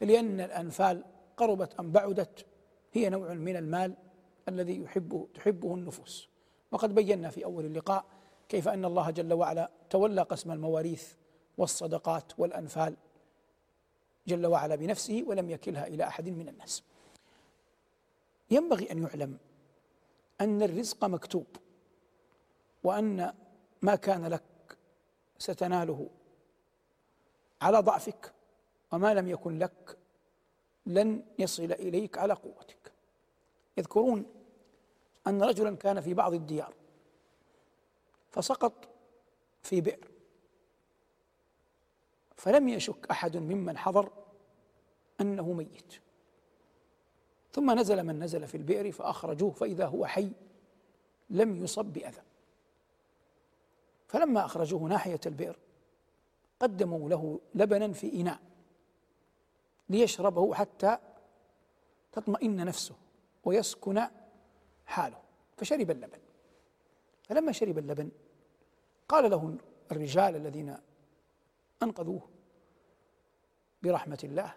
لأن 0.01 0.41
الأنفال 0.41 1.05
قربت 1.37 1.75
أم 1.81 1.93
بعدت 1.93 2.47
هي 2.93 3.09
نوع 3.09 3.35
من 3.35 3.57
المال 3.57 3.95
الذي 4.49 4.83
يحبه 4.83 5.29
تحبه 5.35 5.75
النفوس. 5.75 6.29
وقد 6.73 6.95
بينا 6.95 7.31
في 7.31 7.45
أول 7.45 7.65
اللقاء 7.65 8.05
كيف 8.49 8.69
أن 8.69 8.85
الله 8.85 9.11
جل 9.11 9.33
وعلا 9.33 9.71
تولى 9.91 10.23
قسم 10.23 10.53
المواريث 10.53 11.13
والصدقات 11.59 12.39
والأنفال 12.39 12.97
جل 14.27 14.47
وعلا 14.47 14.75
بنفسه 14.75 15.25
ولم 15.27 15.51
يكلها 15.51 15.87
إلى 15.87 16.05
أحد 16.05 16.29
من 16.29 16.49
الناس. 16.49 16.83
ينبغي 18.51 18.93
أن 18.93 19.03
يعلم 19.03 19.39
أن 20.41 20.63
الرزق 20.63 21.05
مكتوب 21.05 21.47
وأن 22.85 23.33
ما 23.83 23.95
كان 23.95 24.27
لك 24.27 24.43
ستناله 25.39 26.09
على 27.63 27.79
ضعفك 27.79 28.33
وما 28.93 29.15
لم 29.15 29.29
يكن 29.29 29.59
لك 29.59 29.99
لن 30.87 31.23
يصل 31.39 31.73
إليك 31.73 32.19
على 32.19 32.33
قوتك. 32.33 32.93
يذكرون 33.77 34.27
أن 35.27 35.43
رجلا 35.43 35.77
كان 35.77 36.01
في 36.01 36.15
بعض 36.15 36.35
الديار 36.35 36.75
فسقط 38.31 38.89
في 39.63 39.81
بئر. 39.81 40.09
فلم 42.37 42.69
يشك 42.69 43.11
أحد 43.11 43.37
ممن 43.37 43.79
حضر 43.79 44.13
أنه 45.21 45.53
ميت. 45.53 45.95
ثم 47.53 47.79
نزل 47.79 48.03
من 48.03 48.21
نزل 48.21 48.47
في 48.47 48.57
البئر 48.57 48.93
فأخرجوه 48.93 49.51
فإذا 49.51 49.87
هو 49.87 50.07
حي 50.07 50.31
لم 51.31 51.65
يصب 51.65 51.85
بأذى. 51.85 52.23
فلما 54.09 54.45
أخرجوه 54.45 54.83
ناحية 54.83 55.21
البئر 55.27 55.59
قدموا 56.61 57.09
له 57.09 57.41
لبنا 57.55 57.93
في 57.93 58.21
إناء. 58.21 58.41
ليشربه 59.89 60.55
حتى 60.55 60.99
تطمئن 62.13 62.57
نفسه 62.57 62.95
ويسكن 63.45 64.03
حاله. 64.87 65.23
فشرب 65.57 65.91
اللبن. 65.91 66.19
فلما 67.23 67.53
شرب 67.53 67.79
اللبن 67.79 68.11
قال 69.09 69.31
له 69.31 69.57
الرجال 69.93 70.37
الذين 70.37 70.77
أنقذوه 71.83 72.29
برحمة 73.83 74.19
الله 74.25 74.55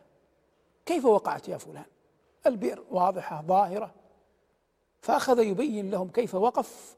كيف 0.86 1.06
وقعت 1.06 1.48
يا 1.48 1.58
فلان؟ 1.58 1.86
البئر 2.46 2.86
واضحة 2.92 3.42
ظاهرة. 3.42 3.96
فأخذ 5.02 5.40
يبين 5.40 5.92
لهم 5.92 6.10
كيف 6.10 6.36
وقف 6.36 6.98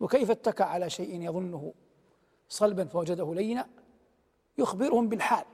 وكيف 0.00 0.30
اتكى 0.30 0.62
على 0.62 0.90
شيء 0.90 1.22
يظنه 1.22 1.72
صلبا 2.48 2.84
فوجده 2.84 3.34
لينا 3.34 3.68
يخبرهم 4.58 5.08
بالحال. 5.08 5.44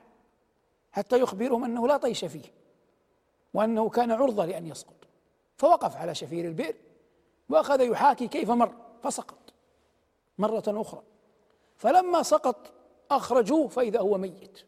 حتى 0.92 1.20
يخبرهم 1.20 1.64
أنه 1.64 1.88
لا 1.88 1.96
طيش 1.96 2.24
فيه 2.24 2.53
وأنه 3.55 3.88
كان 3.88 4.11
عرضة 4.11 4.44
لأن 4.44 4.66
يسقط. 4.66 4.94
فوقف 5.57 5.96
على 5.96 6.14
شفير 6.14 6.44
البئر 6.44 6.74
وأخذ 7.48 7.81
يحاكي 7.81 8.29
كيف 8.29 8.50
مر 8.50 8.74
فسقط 9.03 9.38
مرة 10.38 10.64
أخرى. 10.68 11.03
فلما 11.76 12.22
سقط 12.22 12.72
أخرجوه 13.11 13.68
فإذا 13.68 14.00
هو 14.00 14.18
ميت. 14.18 14.59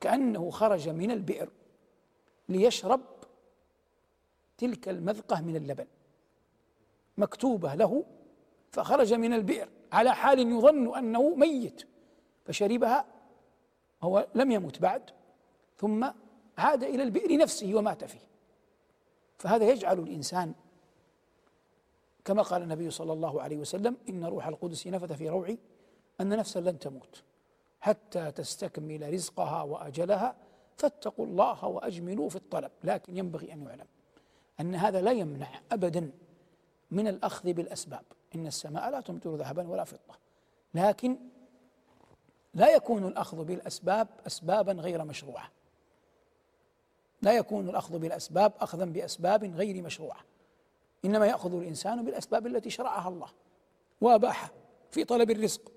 كأنه 0.00 0.50
خرج 0.50 0.88
من 0.88 1.10
البئر 1.10 1.50
ليشرب 2.48 3.00
تلك 4.58 4.88
المذقة 4.88 5.40
من 5.40 5.56
اللبن 5.56 5.86
مكتوبة 7.18 7.74
له 7.74 8.04
فخرج 8.70 9.14
من 9.14 9.32
البئر 9.32 9.68
على 9.92 10.14
حال 10.14 10.38
يظن 10.38 10.98
أنه 10.98 11.34
ميت 11.34 11.88
فشربها 12.44 13.04
هو 14.02 14.26
لم 14.34 14.50
يمت 14.50 14.78
بعد 14.82 15.10
ثم 15.76 16.10
عاد 16.58 16.84
إلى 16.84 17.02
البئر 17.02 17.36
نفسه 17.36 17.74
ومات 17.74 18.04
فيه. 18.04 18.28
فهذا 19.38 19.70
يجعل 19.70 19.98
الإنسان 19.98 20.54
كما 22.24 22.42
قال 22.42 22.62
النبي 22.62 22.90
صلى 22.90 23.12
الله 23.12 23.42
عليه 23.42 23.56
وسلم 23.56 23.96
إن 24.08 24.24
روح 24.24 24.46
القدس 24.46 24.86
نفث 24.86 25.12
في 25.12 25.28
روعي 25.28 25.58
أن 26.20 26.28
نفسا 26.28 26.58
لن 26.58 26.78
تموت. 26.78 27.22
حتى 27.80 28.30
تستكمل 28.30 29.12
رزقها 29.12 29.62
وأجلها 29.62 30.36
فاتقوا 30.76 31.26
الله 31.26 31.64
وأجملوا 31.64 32.28
في 32.28 32.36
الطلب. 32.36 32.70
لكن 32.84 33.16
ينبغي 33.16 33.52
أن 33.52 33.62
يعلم 33.62 33.86
أن 34.60 34.74
هذا 34.74 35.00
لا 35.00 35.12
يمنع 35.12 35.60
ابدا 35.72 36.10
من 36.90 37.08
الأخذ 37.08 37.52
بالأسباب. 37.52 38.04
إن 38.34 38.46
السماء 38.46 38.90
لا 38.90 39.00
تمطر 39.00 39.36
ذهبا 39.36 39.68
ولا 39.68 39.84
فضة. 39.84 40.18
لكن 40.74 41.18
لا 42.58 42.74
يكون 42.74 43.06
الأخذ 43.06 43.44
بالأسباب 43.44 44.08
اسبابا 44.26 44.72
غير 44.72 45.04
مشروعة. 45.04 45.50
لا 47.22 47.32
يكون 47.32 47.68
الأخذ 47.68 47.98
بالأسباب 47.98 48.52
اخذا 48.60 48.84
بأسباب 48.84 49.44
غير 49.44 49.82
مشروعة. 49.82 50.20
إنما 51.04 51.26
يأخذ 51.26 51.54
الإنسان 51.54 52.04
بالأسباب 52.04 52.46
التي 52.46 52.70
شرعها 52.70 53.08
الله. 53.08 53.28
واباحها 54.00 54.50
في 54.90 55.04
طلب 55.04 55.30
الرزق. 55.30 55.72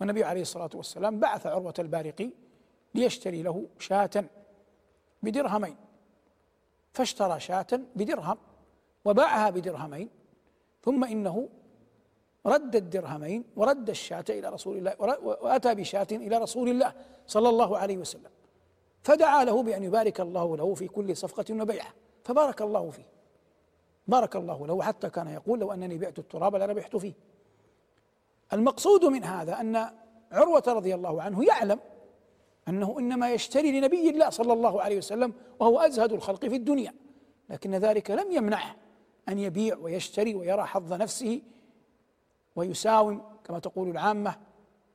والنبي 0.00 0.24
عليه 0.24 0.42
الصلاة 0.42 0.70
والسلام 0.74 1.20
بعث 1.20 1.46
عروة 1.46 1.74
البارقي 1.78 2.30
ليشتري 2.94 3.42
له 3.42 3.66
شاة 3.78 4.24
بدرهمين. 5.22 5.76
فاشترى 6.92 7.40
شاة 7.40 7.80
بدرهم 7.96 8.38
وباعها 9.04 9.50
بدرهمين. 9.50 10.10
ثم 10.82 11.04
إنه 11.04 11.48
رد 12.46 12.76
الدرهمين 12.76 13.44
ورد 13.56 13.90
الشاة 13.90 14.24
إلى 14.30 14.48
رسول 14.48 14.76
الله 14.76 14.94
وأتى 15.22 15.74
بشاة 15.74 16.06
إلى 16.12 16.38
رسول 16.38 16.68
الله 16.68 16.92
صلى 17.26 17.48
الله 17.48 17.78
عليه 17.78 17.98
وسلم. 17.98 18.30
فدعا 19.02 19.44
له 19.44 19.62
بأن 19.62 19.82
يبارك 19.82 20.20
الله 20.20 20.56
له 20.56 20.74
في 20.74 20.88
كل 20.88 21.16
صفقة 21.16 21.62
وبيعة. 21.62 21.94
فبارك 22.24 22.62
الله 22.62 22.90
فيه. 22.90 23.06
بارك 24.08 24.36
الله 24.36 24.66
له 24.66 24.82
حتى 24.82 25.10
كان 25.10 25.28
يقول 25.28 25.60
لو 25.60 25.72
أنني 25.72 25.98
بعت 25.98 26.18
التراب 26.18 26.56
لربحت 26.56 26.96
فيه. 26.96 27.12
المقصود 28.52 29.04
من 29.04 29.24
هذا 29.24 29.60
أن 29.60 29.90
عروة 30.32 30.62
رضي 30.66 30.94
الله 30.94 31.22
عنه 31.22 31.44
يعلم 31.44 31.80
أنه 32.68 32.98
إنما 32.98 33.32
يشتري 33.32 33.80
لنبي 33.80 34.10
الله 34.10 34.30
صلى 34.30 34.52
الله 34.52 34.82
عليه 34.82 34.98
وسلم 34.98 35.32
وهو 35.60 35.80
أزهد 35.80 36.12
الخلق 36.12 36.46
في 36.46 36.56
الدنيا. 36.56 36.94
لكن 37.50 37.74
ذلك 37.74 38.10
لم 38.10 38.32
يمنعه 38.32 38.76
أن 39.28 39.38
يبيع 39.38 39.76
ويشتري 39.76 40.34
ويرى 40.34 40.62
حظ 40.62 40.92
نفسه 40.92 41.42
ويساوم 42.56 43.22
كما 43.44 43.58
تقول 43.58 43.90
العامة 43.90 44.36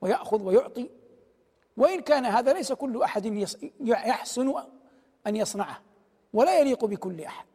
ويأخذ 0.01 0.41
ويعطي. 0.41 0.89
وإن 1.77 2.01
كان 2.01 2.25
هذا 2.25 2.53
ليس 2.53 2.73
كل 2.73 3.01
أحد 3.03 3.47
يحسن 3.79 4.53
أن 5.27 5.35
يصنعه 5.35 5.81
ولا 6.33 6.59
يليق 6.59 6.85
بكل 6.85 7.21
أحد. 7.21 7.45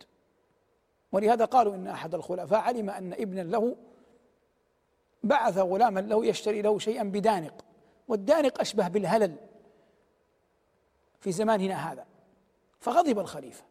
ولهذا 1.13 1.45
قالوا 1.45 1.75
إن 1.75 1.87
أحد 1.87 2.15
الخلفاء 2.15 2.61
علم 2.61 2.91
أن 2.91 3.13
ابنا 3.13 3.41
له 3.41 3.77
بعث 5.23 5.59
غلاما 5.59 6.01
له 6.01 6.27
يشتري 6.27 6.63
له 6.63 6.79
شيئا 6.79 7.03
بدانق 7.03 7.65
والدانق 8.09 8.61
أشبه 8.61 8.89
بالهلل 8.89 9.37
في 11.21 11.33
زماننا 11.33 11.93
هذا. 11.93 12.07
فغضب 12.81 13.19
الخليفة. 13.19 13.65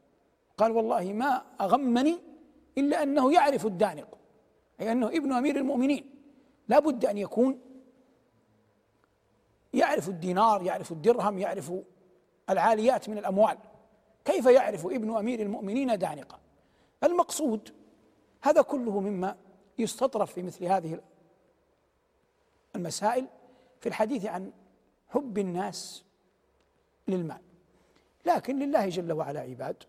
قال 0.58 0.72
والله 0.72 1.14
ما 1.14 1.44
أغمني 1.62 2.18
إلا 2.78 3.04
أنه 3.04 3.34
يعرف 3.34 3.66
الدانق 3.66 4.18
أي 4.80 4.92
أنه 4.92 5.08
ابن 5.08 5.34
أمير 5.34 5.56
المؤمنين. 5.56 6.19
لا 6.70 6.80
بد 6.80 7.06
أن 7.06 7.18
يكون 7.18 7.60
يعرف 9.74 10.10
الدينار 10.10 10.64
يعرف 10.64 10.92
الدرهم 10.92 11.40
يعرف 11.40 11.74
العاليات 12.50 13.10
من 13.10 13.18
الأموال. 13.18 13.58
كيف 14.26 14.46
يعرف 14.46 14.86
ابن 14.86 15.18
أمير 15.18 15.42
المؤمنين 15.42 15.98
دانقا؟ 15.98 16.40
المقصود 17.04 17.74
هذا 18.42 18.62
كله 18.62 19.00
مما 19.00 19.36
يستطرف 19.78 20.34
في 20.34 20.44
مثل 20.44 20.66
هذه 20.66 21.02
المسائل 22.76 23.28
في 23.80 23.90
الحديث 23.90 24.26
عن 24.26 24.52
حب 25.08 25.38
الناس 25.38 26.04
للمال. 27.08 27.42
لكن 28.26 28.60
لله 28.60 28.90
جل 28.90 29.12
وعلا 29.12 29.40
عباد 29.40 29.84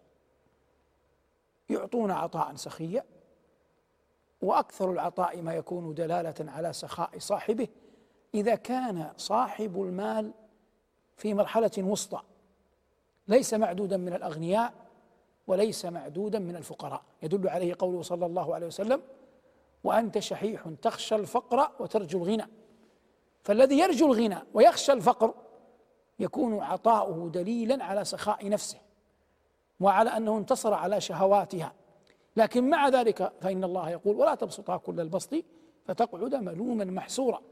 يعطون 1.70 2.10
عطاء 2.10 2.56
سخيا 2.56 3.04
وأكثر 4.42 4.92
العطاء 4.92 5.42
ما 5.42 5.54
يكون 5.54 5.94
دلالة 5.94 6.34
على 6.40 6.72
سخاء 6.72 7.18
صاحبه 7.18 7.68
إذا 8.34 8.54
كان 8.54 9.12
صاحب 9.16 9.82
المال 9.82 10.32
في 11.16 11.34
مرحلة 11.34 11.70
وسطى 11.78 12.20
ليس 13.28 13.54
معدودا 13.54 13.96
من 13.96 14.12
الأغنياء 14.12 14.72
وليس 15.46 15.84
معدودا 15.84 16.38
من 16.38 16.56
الفقراء. 16.56 17.02
يدل 17.22 17.48
عليه 17.48 17.74
قوله 17.78 18.02
صلى 18.02 18.26
الله 18.26 18.54
عليه 18.54 18.66
وسلم 18.66 19.02
وأنت 19.84 20.18
شحيح 20.18 20.68
تخشى 20.82 21.14
الفقر 21.14 21.70
وترجو 21.78 22.18
الغنى 22.18 22.46
فالذي 23.42 23.78
يرجو 23.78 24.12
الغنى 24.12 24.38
ويخشى 24.54 24.92
الفقر 24.92 25.34
يكون 26.18 26.60
عطاؤه 26.60 27.28
دليلا 27.28 27.84
على 27.84 28.04
سخاء 28.04 28.48
نفسه 28.48 28.78
وعلى 29.80 30.10
أنه 30.10 30.38
انتصر 30.38 30.74
على 30.74 31.00
شهواتها. 31.00 31.72
لكن 32.40 32.70
مع 32.70 32.88
ذلك 32.88 33.32
فإن 33.40 33.64
الله 33.64 33.90
يقول 33.90 34.16
ولا 34.16 34.34
تبسطها 34.34 34.76
كل 34.76 35.00
البسط 35.00 35.34
فتقعد 35.84 36.34
ملوما 36.34 36.84
محسورا. 36.84 37.42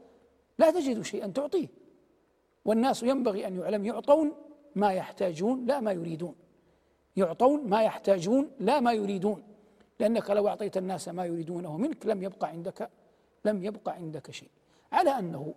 لا 0.57 0.71
تجد 0.71 1.01
شيئا 1.01 1.27
تعطيه. 1.27 1.67
والناس 2.65 3.03
ينبغي 3.03 3.47
أن 3.47 3.59
يعلم 3.59 3.85
يعطون 3.85 4.31
ما 4.75 4.93
يحتاجون 4.93 5.65
لا 5.65 5.79
ما 5.79 5.91
يريدون. 5.91 6.35
يعطون 7.15 7.69
ما 7.69 7.83
يحتاجون 7.83 8.51
لا 8.59 8.79
ما 8.79 8.93
يريدون. 8.93 9.43
لأنك 9.99 10.29
لو 10.29 10.47
أعطيت 10.47 10.77
الناس 10.77 11.07
ما 11.09 11.25
يريدونه 11.25 11.77
منك 11.77 12.05
لم 12.05 12.23
يبقى 12.23 12.47
عندك 12.47 12.89
لم 13.45 13.63
يبقى 13.63 13.91
عندك 13.91 14.31
شيء. 14.31 14.49
على 14.91 15.09
أنه 15.09 15.53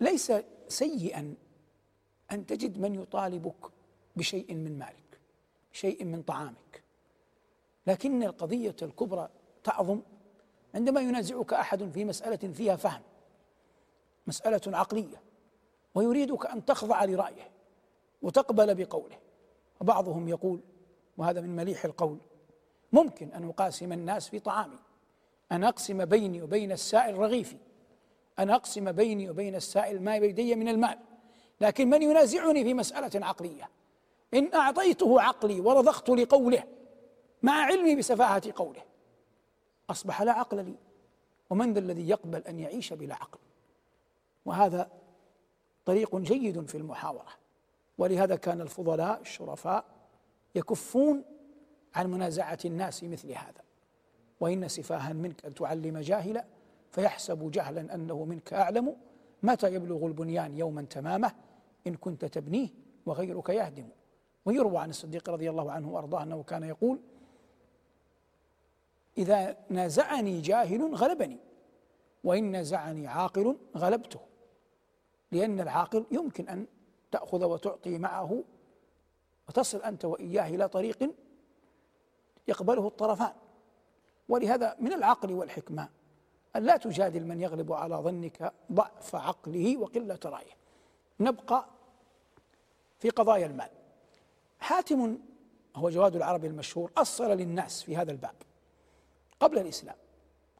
ليس 0.00 0.32
سيئا 0.68 1.34
أن 2.32 2.46
تجد 2.46 2.78
من 2.78 2.94
يطالبك 2.94 3.66
بشيء 4.16 4.54
من 4.54 4.78
مالك. 4.78 5.03
شيء 5.74 6.04
من 6.04 6.22
طعامك. 6.22 6.82
لكن 7.86 8.22
القضية 8.22 8.76
الكبرى 8.82 9.28
تعظم 9.64 10.00
عندما 10.74 11.00
ينازعك 11.00 11.52
أحد 11.52 11.90
في 11.90 12.04
مسألة 12.04 12.52
فيها 12.52 12.76
فهم 12.76 13.02
مسألة 14.26 14.78
عقلية 14.78 15.22
ويريدك 15.94 16.46
أن 16.46 16.64
تخضع 16.64 17.04
لرأيه 17.04 17.50
وتقبل 18.22 18.74
بقوله. 18.74 19.18
وبعضهم 19.80 20.28
يقول 20.28 20.60
وهذا 21.16 21.40
من 21.40 21.56
مليح 21.56 21.84
القول 21.84 22.18
ممكن 22.92 23.32
أن 23.32 23.48
أقاسم 23.48 23.92
الناس 23.92 24.28
في 24.28 24.38
طعامي 24.38 24.78
أن 25.52 25.64
أقسم 25.64 26.04
بيني 26.04 26.42
وبين 26.42 26.72
السائل 26.72 27.18
رغيفي 27.18 27.56
أن 28.38 28.50
أقسم 28.50 28.92
بيني 28.92 29.30
وبين 29.30 29.54
السائل 29.54 30.02
ما 30.02 30.18
بيدي 30.18 30.54
من 30.54 30.68
المال 30.68 30.98
لكن 31.60 31.90
من 31.90 32.02
ينازعني 32.02 32.64
في 32.64 32.74
مسألة 32.74 33.26
عقلية؟ 33.26 33.70
إن 34.34 34.54
أعطيته 34.54 35.20
عقلي 35.20 35.60
ورضخت 35.60 36.10
لقوله 36.10 36.64
مع 37.42 37.52
علمي 37.52 37.96
بسفاهة 37.96 38.52
قوله. 38.56 38.82
أصبح 39.90 40.22
لا 40.22 40.32
عقل 40.32 40.64
لي 40.64 40.74
ومن 41.50 41.72
ذا 41.72 41.78
الذي 41.78 42.08
يقبل 42.08 42.38
أن 42.38 42.58
يعيش 42.58 42.92
بلا 42.92 43.14
عقل؟ 43.14 43.38
وهذا 44.44 44.90
طريق 45.84 46.16
جيد 46.16 46.68
في 46.68 46.78
المحاورة. 46.78 47.28
ولهذا 47.98 48.36
كان 48.36 48.60
الفضلاء 48.60 49.20
الشرفاء 49.20 49.84
يكفون 50.54 51.24
عن 51.94 52.10
منازعة 52.10 52.58
الناس 52.64 53.04
مثل 53.04 53.30
هذا. 53.30 53.64
وإن 54.40 54.68
سفاها 54.68 55.12
منك 55.12 55.44
أن 55.44 55.54
تعلم 55.54 55.98
جاهلا 55.98 56.44
فيحسب 56.90 57.50
جهلا 57.50 57.94
أنه 57.94 58.24
منك 58.24 58.52
أعلم. 58.52 58.96
متى 59.42 59.74
يبلغ 59.74 60.06
البنيان 60.06 60.58
يوما 60.58 60.82
تمامه؟ 60.82 61.32
إن 61.86 61.94
كنت 61.94 62.24
تبنيه 62.24 62.68
وغيرك 63.06 63.48
يهدم. 63.48 63.88
ويروى 64.44 64.78
عن 64.78 64.90
الصديق 64.90 65.30
رضي 65.30 65.50
الله 65.50 65.72
عنه 65.72 65.92
وأرضاه 65.92 66.22
أنه 66.22 66.42
كان 66.42 66.62
يقول 66.62 66.98
إذا 69.18 69.56
نازعني 69.70 70.40
جاهل 70.40 70.94
غلبني 70.94 71.38
وإن 72.24 72.44
نازعني 72.44 73.06
عاقل 73.06 73.56
غلبته. 73.76 74.20
لأن 75.32 75.60
العاقل 75.60 76.04
يمكن 76.10 76.48
أن 76.48 76.66
تأخذ 77.10 77.44
وتعطي 77.44 77.98
معه 77.98 78.44
وتصل 79.48 79.82
أنت 79.82 80.04
وإياه 80.04 80.48
إلى 80.48 80.68
طريق 80.68 81.10
يقبله 82.48 82.86
الطرفان. 82.86 83.32
ولهذا 84.28 84.76
من 84.80 84.92
العقل 84.92 85.32
والحكمة 85.32 85.88
أن 86.56 86.62
لا 86.62 86.76
تجادل 86.76 87.26
من 87.26 87.40
يغلب 87.40 87.72
على 87.72 87.96
ظنك 87.96 88.52
ضعف 88.72 89.14
عقله 89.14 89.76
وقلة 89.76 90.18
رأيه. 90.24 90.52
نبقى 91.20 91.66
في 92.98 93.10
قضايا 93.10 93.46
المال. 93.46 93.70
حاتم 94.64 95.18
هو 95.76 95.90
جواد 95.90 96.16
العربي 96.16 96.46
المشهور 96.46 96.90
أصل 96.96 97.30
للناس 97.30 97.82
في 97.82 97.96
هذا 97.96 98.12
الباب. 98.12 98.34
قبل 99.40 99.58
الإسلام 99.58 99.96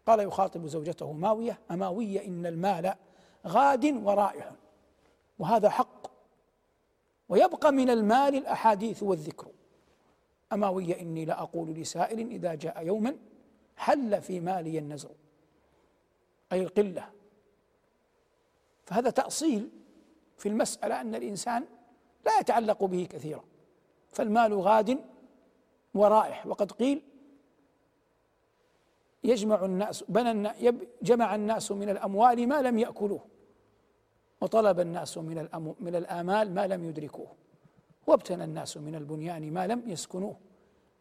قال 0.07 0.21
يخاطب 0.21 0.67
زوجته 0.67 1.12
ماوية 1.12 1.59
أماوية 1.71 2.27
إن 2.27 2.47
المال 2.47 2.95
غاد 3.47 3.85
ورائع. 3.85 4.53
وهذا 5.38 5.71
حق. 5.71 6.07
ويبقى 7.29 7.73
من 7.73 7.90
المال 7.90 8.35
الأحاديث 8.35 9.03
والذكر. 9.03 9.49
أماوية 10.53 11.01
إني 11.01 11.25
لأقول 11.25 11.71
لسائل 11.71 12.31
إذا 12.31 12.55
جاء 12.55 12.87
يوما 12.87 13.17
حل 13.77 14.23
في 14.23 14.40
مالي 14.40 14.79
النزر 14.79 15.14
أي 16.53 16.62
القلة. 16.62 17.11
فهذا 18.85 19.11
تأصيل 19.11 19.71
في 20.37 20.49
المسألة 20.49 21.01
أن 21.01 21.14
الإنسان 21.14 21.64
لا 22.27 22.38
يتعلق 22.40 22.85
به 22.85 23.07
كثيرا. 23.11 23.54
فالمال 24.14 24.55
غاد 24.61 24.98
ورائح. 25.94 26.46
وقد 26.46 26.72
قيل 26.72 27.03
يجمع 29.24 29.64
الناس 29.64 30.05
بنى 30.09 30.53
جمع 31.03 31.35
الناس 31.35 31.72
من 31.72 31.88
الأموال 31.88 32.48
ما 32.48 32.62
لم 32.62 32.79
يأكلوه 32.79 33.24
وطلب 34.40 34.81
الناس 34.81 35.18
من 35.18 35.48
من 35.81 35.96
الآمال 35.96 36.55
ما 36.55 36.66
لم 36.66 36.85
يدركوه 36.85 37.29
وابتنى 38.07 38.44
الناس 38.44 38.77
من 38.77 38.94
البنيان 38.94 39.53
ما 39.53 39.66
لم 39.66 39.83
يسكنوه. 39.87 40.37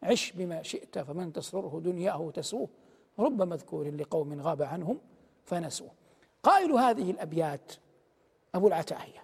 عش 0.04 0.32
بما 0.32 0.62
شئت 0.62 1.00
فمن 1.00 1.34
تسرره 1.34 1.80
دنياه 1.80 2.32
تسوه 2.32 2.70
رب 3.20 3.42
مذكور 3.42 3.96
لقوم 3.96 4.42
غاب 4.42 4.62
عنهم 4.62 5.00
فنسوا 5.46 5.90
قائل 6.44 6.72
هذه 6.72 7.12
الأبيات 7.12 7.72
أبو 8.56 8.68
العتاهية 8.68 9.24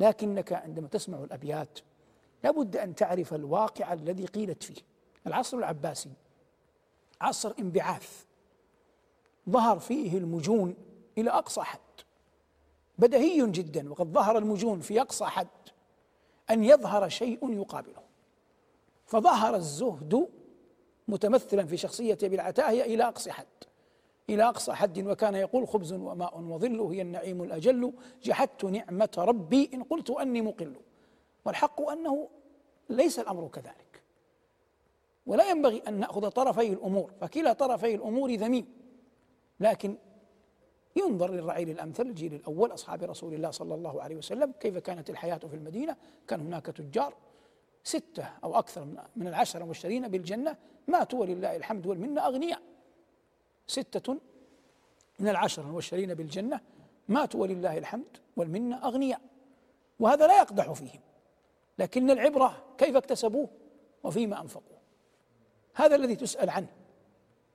لكنك 0.00 0.52
عندما 0.52 0.88
تسمع 0.88 1.18
الأبيات 1.24 1.78
لابد 2.44 2.76
أن 2.76 2.94
تعرف 2.94 3.34
الواقع 3.34 3.92
الذي 3.92 4.26
قيلت 4.26 4.62
فيه. 4.62 4.82
العصر 5.26 5.58
العباسي 5.58 6.10
عصر 7.20 7.54
انبعاث 7.58 8.24
ظهر 9.50 9.78
فيه 9.78 10.18
المجون 10.18 10.74
إلى 11.18 11.30
أقصى 11.30 11.60
حد. 11.60 11.78
بدهي 12.98 13.50
جدا 13.50 13.90
وقد 13.90 14.12
ظهر 14.12 14.38
المجون 14.38 14.80
في 14.80 15.00
أقصى 15.00 15.24
حد 15.24 15.46
أن 16.50 16.64
يظهر 16.64 17.08
شيء 17.08 17.52
يقابله. 17.52 18.02
فظهر 19.06 19.54
الزهد 19.54 20.28
متمثلا 21.08 21.66
في 21.66 21.76
شخصية 21.76 22.18
أبي 22.22 22.34
العتاهية 22.34 22.82
إلى 22.82 23.04
أقصى 23.04 23.32
حد. 23.32 23.46
إلى 24.30 24.48
أقصى 24.48 24.72
حد 24.72 24.98
وكان 24.98 25.34
يقول 25.34 25.68
خبز 25.68 25.92
وماء 25.92 26.40
وظل 26.40 26.80
هي 26.80 27.02
النعيم 27.02 27.42
الأجل 27.42 27.92
جحدت 28.22 28.64
نعمة 28.64 29.10
ربي 29.18 29.70
إن 29.74 29.82
قلت 29.82 30.10
أني 30.10 30.42
مقل. 30.42 30.76
والحق 31.48 31.90
أنه 31.90 32.28
ليس 32.88 33.18
الأمر 33.18 33.48
كذلك. 33.48 34.02
ولا 35.26 35.50
ينبغي 35.50 35.82
أن 35.88 36.00
نأخذ 36.00 36.28
طرفي 36.28 36.72
الأمور 36.72 37.12
فكلا 37.20 37.52
طرفي 37.52 37.94
الأمور 37.94 38.34
ذميم. 38.34 38.66
لكن 39.60 39.96
ينظر 40.96 41.30
للرعيل 41.30 41.70
الأمثل 41.70 42.02
الجيل 42.02 42.34
الأول 42.34 42.74
أصحاب 42.74 43.02
رسول 43.02 43.34
الله 43.34 43.50
صلى 43.50 43.74
الله 43.74 44.02
عليه 44.02 44.16
وسلم 44.16 44.52
كيف 44.60 44.78
كانت 44.78 45.10
الحياة 45.10 45.36
في 45.36 45.56
المدينة؟ 45.56 45.96
كان 46.28 46.40
هناك 46.40 46.66
تجار 46.66 47.14
ستة 47.84 48.30
أو 48.44 48.58
أكثر 48.58 48.84
من 49.16 49.26
العشرة 49.28 49.60
المبشرين 49.60 50.08
بالجنة 50.08 50.56
ماتوا 50.88 51.20
ولله 51.20 51.56
الحمد 51.56 51.86
والمنة 51.86 52.26
أغنياء. 52.26 52.62
ستة 53.66 54.16
من 55.18 55.28
العشرة 55.28 55.62
المبشرين 55.62 56.14
بالجنة 56.14 56.60
ماتوا 57.08 57.40
ولله 57.40 57.78
الحمد 57.78 58.16
والمنة 58.36 58.86
أغنياء. 58.86 59.20
وهذا 60.00 60.26
لا 60.26 60.36
يقدح 60.36 60.72
فيهم. 60.72 61.00
لكن 61.78 62.10
العبرة 62.10 62.64
كيف 62.78 62.96
اكتسبوه 62.96 63.48
وفيما 64.04 64.40
أنفقوه. 64.40 64.78
هذا 65.74 65.96
الذي 65.96 66.16
تسأل 66.16 66.50
عنه. 66.50 66.68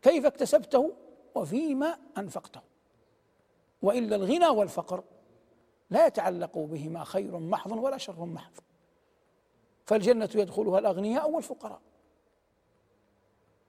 كيف 0.01 0.25
اكتسبته 0.25 0.93
وفيما 1.35 1.97
أنفقته. 2.17 2.61
وإلا 3.81 4.15
الغنى 4.15 4.47
والفقر 4.47 5.03
لا 5.89 6.05
يتعلق 6.07 6.57
بهما 6.57 7.03
خير 7.03 7.39
محض 7.39 7.71
ولا 7.71 7.97
شر 7.97 8.25
محض. 8.25 8.53
فالجنة 9.85 10.29
يدخلها 10.35 10.79
الأغنياء 10.79 11.31
والفقراء. 11.31 11.81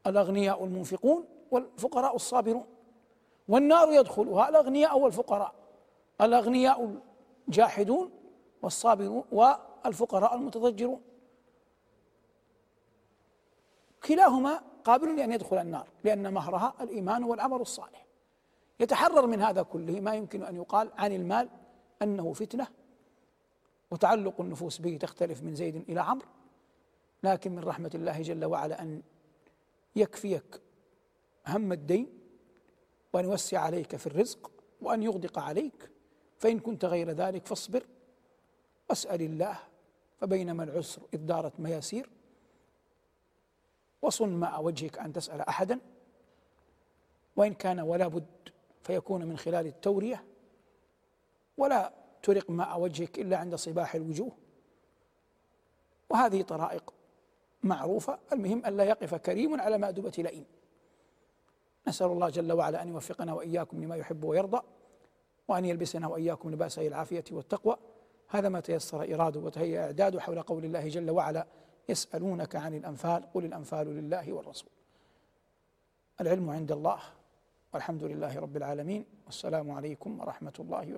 الأغنياء 0.07 0.65
المنفقون 0.65 1.25
والفقراء 1.51 2.17
الصابرون. 2.17 2.67
والنار 3.49 3.93
يدخلها 3.93 4.49
الأغنياء 4.49 4.99
والفقراء. 4.99 5.55
الأغنياء 6.21 7.01
الجاحدون 7.49 8.11
والصابرون 8.63 9.25
والفقراء 9.85 10.35
المتضجرون. 10.35 11.03
كلاهما 14.05 14.63
قابل 14.85 15.17
لأن 15.17 15.33
يدخل 15.33 15.59
النار 15.59 15.89
لأن 16.05 16.35
مهرها 16.35 16.75
الإيمان 16.81 17.25
والعمل 17.25 17.61
الصالح. 17.61 18.07
يتحرر 18.81 19.27
من 19.27 19.41
هذا 19.41 19.63
كله 19.63 20.01
ما 20.01 20.15
يمكن 20.15 20.43
أن 20.43 20.57
يقال 20.57 20.91
عن 20.97 21.13
المال 21.13 21.49
أنه 22.03 22.33
فتنة 22.33 22.67
وتعلق 23.91 24.41
النفوس 24.41 24.79
به 24.79 24.97
تختلف 24.97 25.43
من 25.43 25.55
زيد 25.55 25.77
إلى 25.77 26.01
عمرو. 26.01 26.29
لكن 27.23 27.53
من 27.53 27.65
رحمة 27.65 27.91
الله 27.95 28.23
جل 28.23 28.45
وعلا 28.45 28.83
أن 28.83 29.03
يكفيك 29.97 30.61
هم 31.47 31.73
الدين 31.73 32.19
وأن 33.13 33.25
يوسع 33.25 33.59
عليك 33.59 33.97
في 33.97 34.07
الرزق 34.07 34.51
وأن 34.83 35.03
يغدق 35.03 35.39
عليك. 35.39 35.91
فإن 36.39 36.59
كنت 36.59 36.85
غير 36.85 37.11
ذلك 37.11 37.47
فاصبر. 37.47 37.87
واسأل 38.91 39.23
الله 39.23 39.59
فبينما 40.17 40.65
العسر 40.65 41.03
إذ 41.15 41.19
دارت 41.19 41.61
مياسير 41.61 42.11
وصن 44.03 44.29
ماء 44.29 44.63
وجهك 44.63 44.99
أن 44.99 45.13
تسأل 45.13 45.41
أحدا 45.41 45.81
وإن 47.37 47.55
كان 47.55 47.81
ولا 47.81 48.09
بد 48.09 48.27
فيكون 48.83 49.25
من 49.25 49.39
خلال 49.39 49.67
التورية 49.67 50.25
ولا 51.57 51.93
ترق 52.23 52.51
ماء 52.51 52.81
وجهك 52.81 53.19
إلا 53.19 53.37
عند 53.37 53.55
صباح 53.55 53.95
الوجوه. 53.95 54.33
وهذه 56.11 56.43
طرائق 56.43 56.95
معروفة. 57.63 58.19
المهم 58.33 58.65
أن 58.65 58.77
لا 58.77 58.85
يقف 58.85 59.15
كريم 59.15 59.61
على 59.61 59.79
مأدبة 59.79 60.13
لئيم. 60.19 60.45
نسأل 61.89 62.07
الله 62.07 62.29
جل 62.29 62.53
وعلا 62.53 62.83
أن 62.83 62.89
يوفقنا 62.89 63.33
وإياكم 63.35 63.85
لما 63.85 63.97
يحب 63.97 64.25
ويرضى 64.25 64.61
وأن 65.49 65.65
يلبسنا 65.65 66.09
وإياكم 66.09 66.51
لباس 66.51 66.79
العافية 66.79 67.25
والتقوى. 67.31 67.77
هذا 68.35 68.49
ما 68.49 68.61
تيسر 68.61 69.15
إراده 69.15 69.41
وتهيأ 69.41 69.85
إعداده 69.85 70.21
حول 70.21 70.43
قول 70.43 70.65
الله 70.65 70.89
جل 70.89 71.11
وعلا 71.11 71.47
يسألونك 71.89 72.57
عن 72.57 72.75
الأنفال 72.75 73.33
قل 73.35 73.45
الأنفال 73.45 73.87
لله 73.87 74.33
والرسول. 74.33 74.71
العلم 76.21 76.51
عند 76.51 76.73
الله 76.73 76.99
والحمد 77.75 78.05
لله 78.05 78.39
رب 78.39 78.57
العالمين 78.57 79.05
والسلام 79.27 79.71
عليكم 79.71 80.21
ورحمة 80.21 80.53
الله 80.61 80.77
وبركاته. 80.77 80.93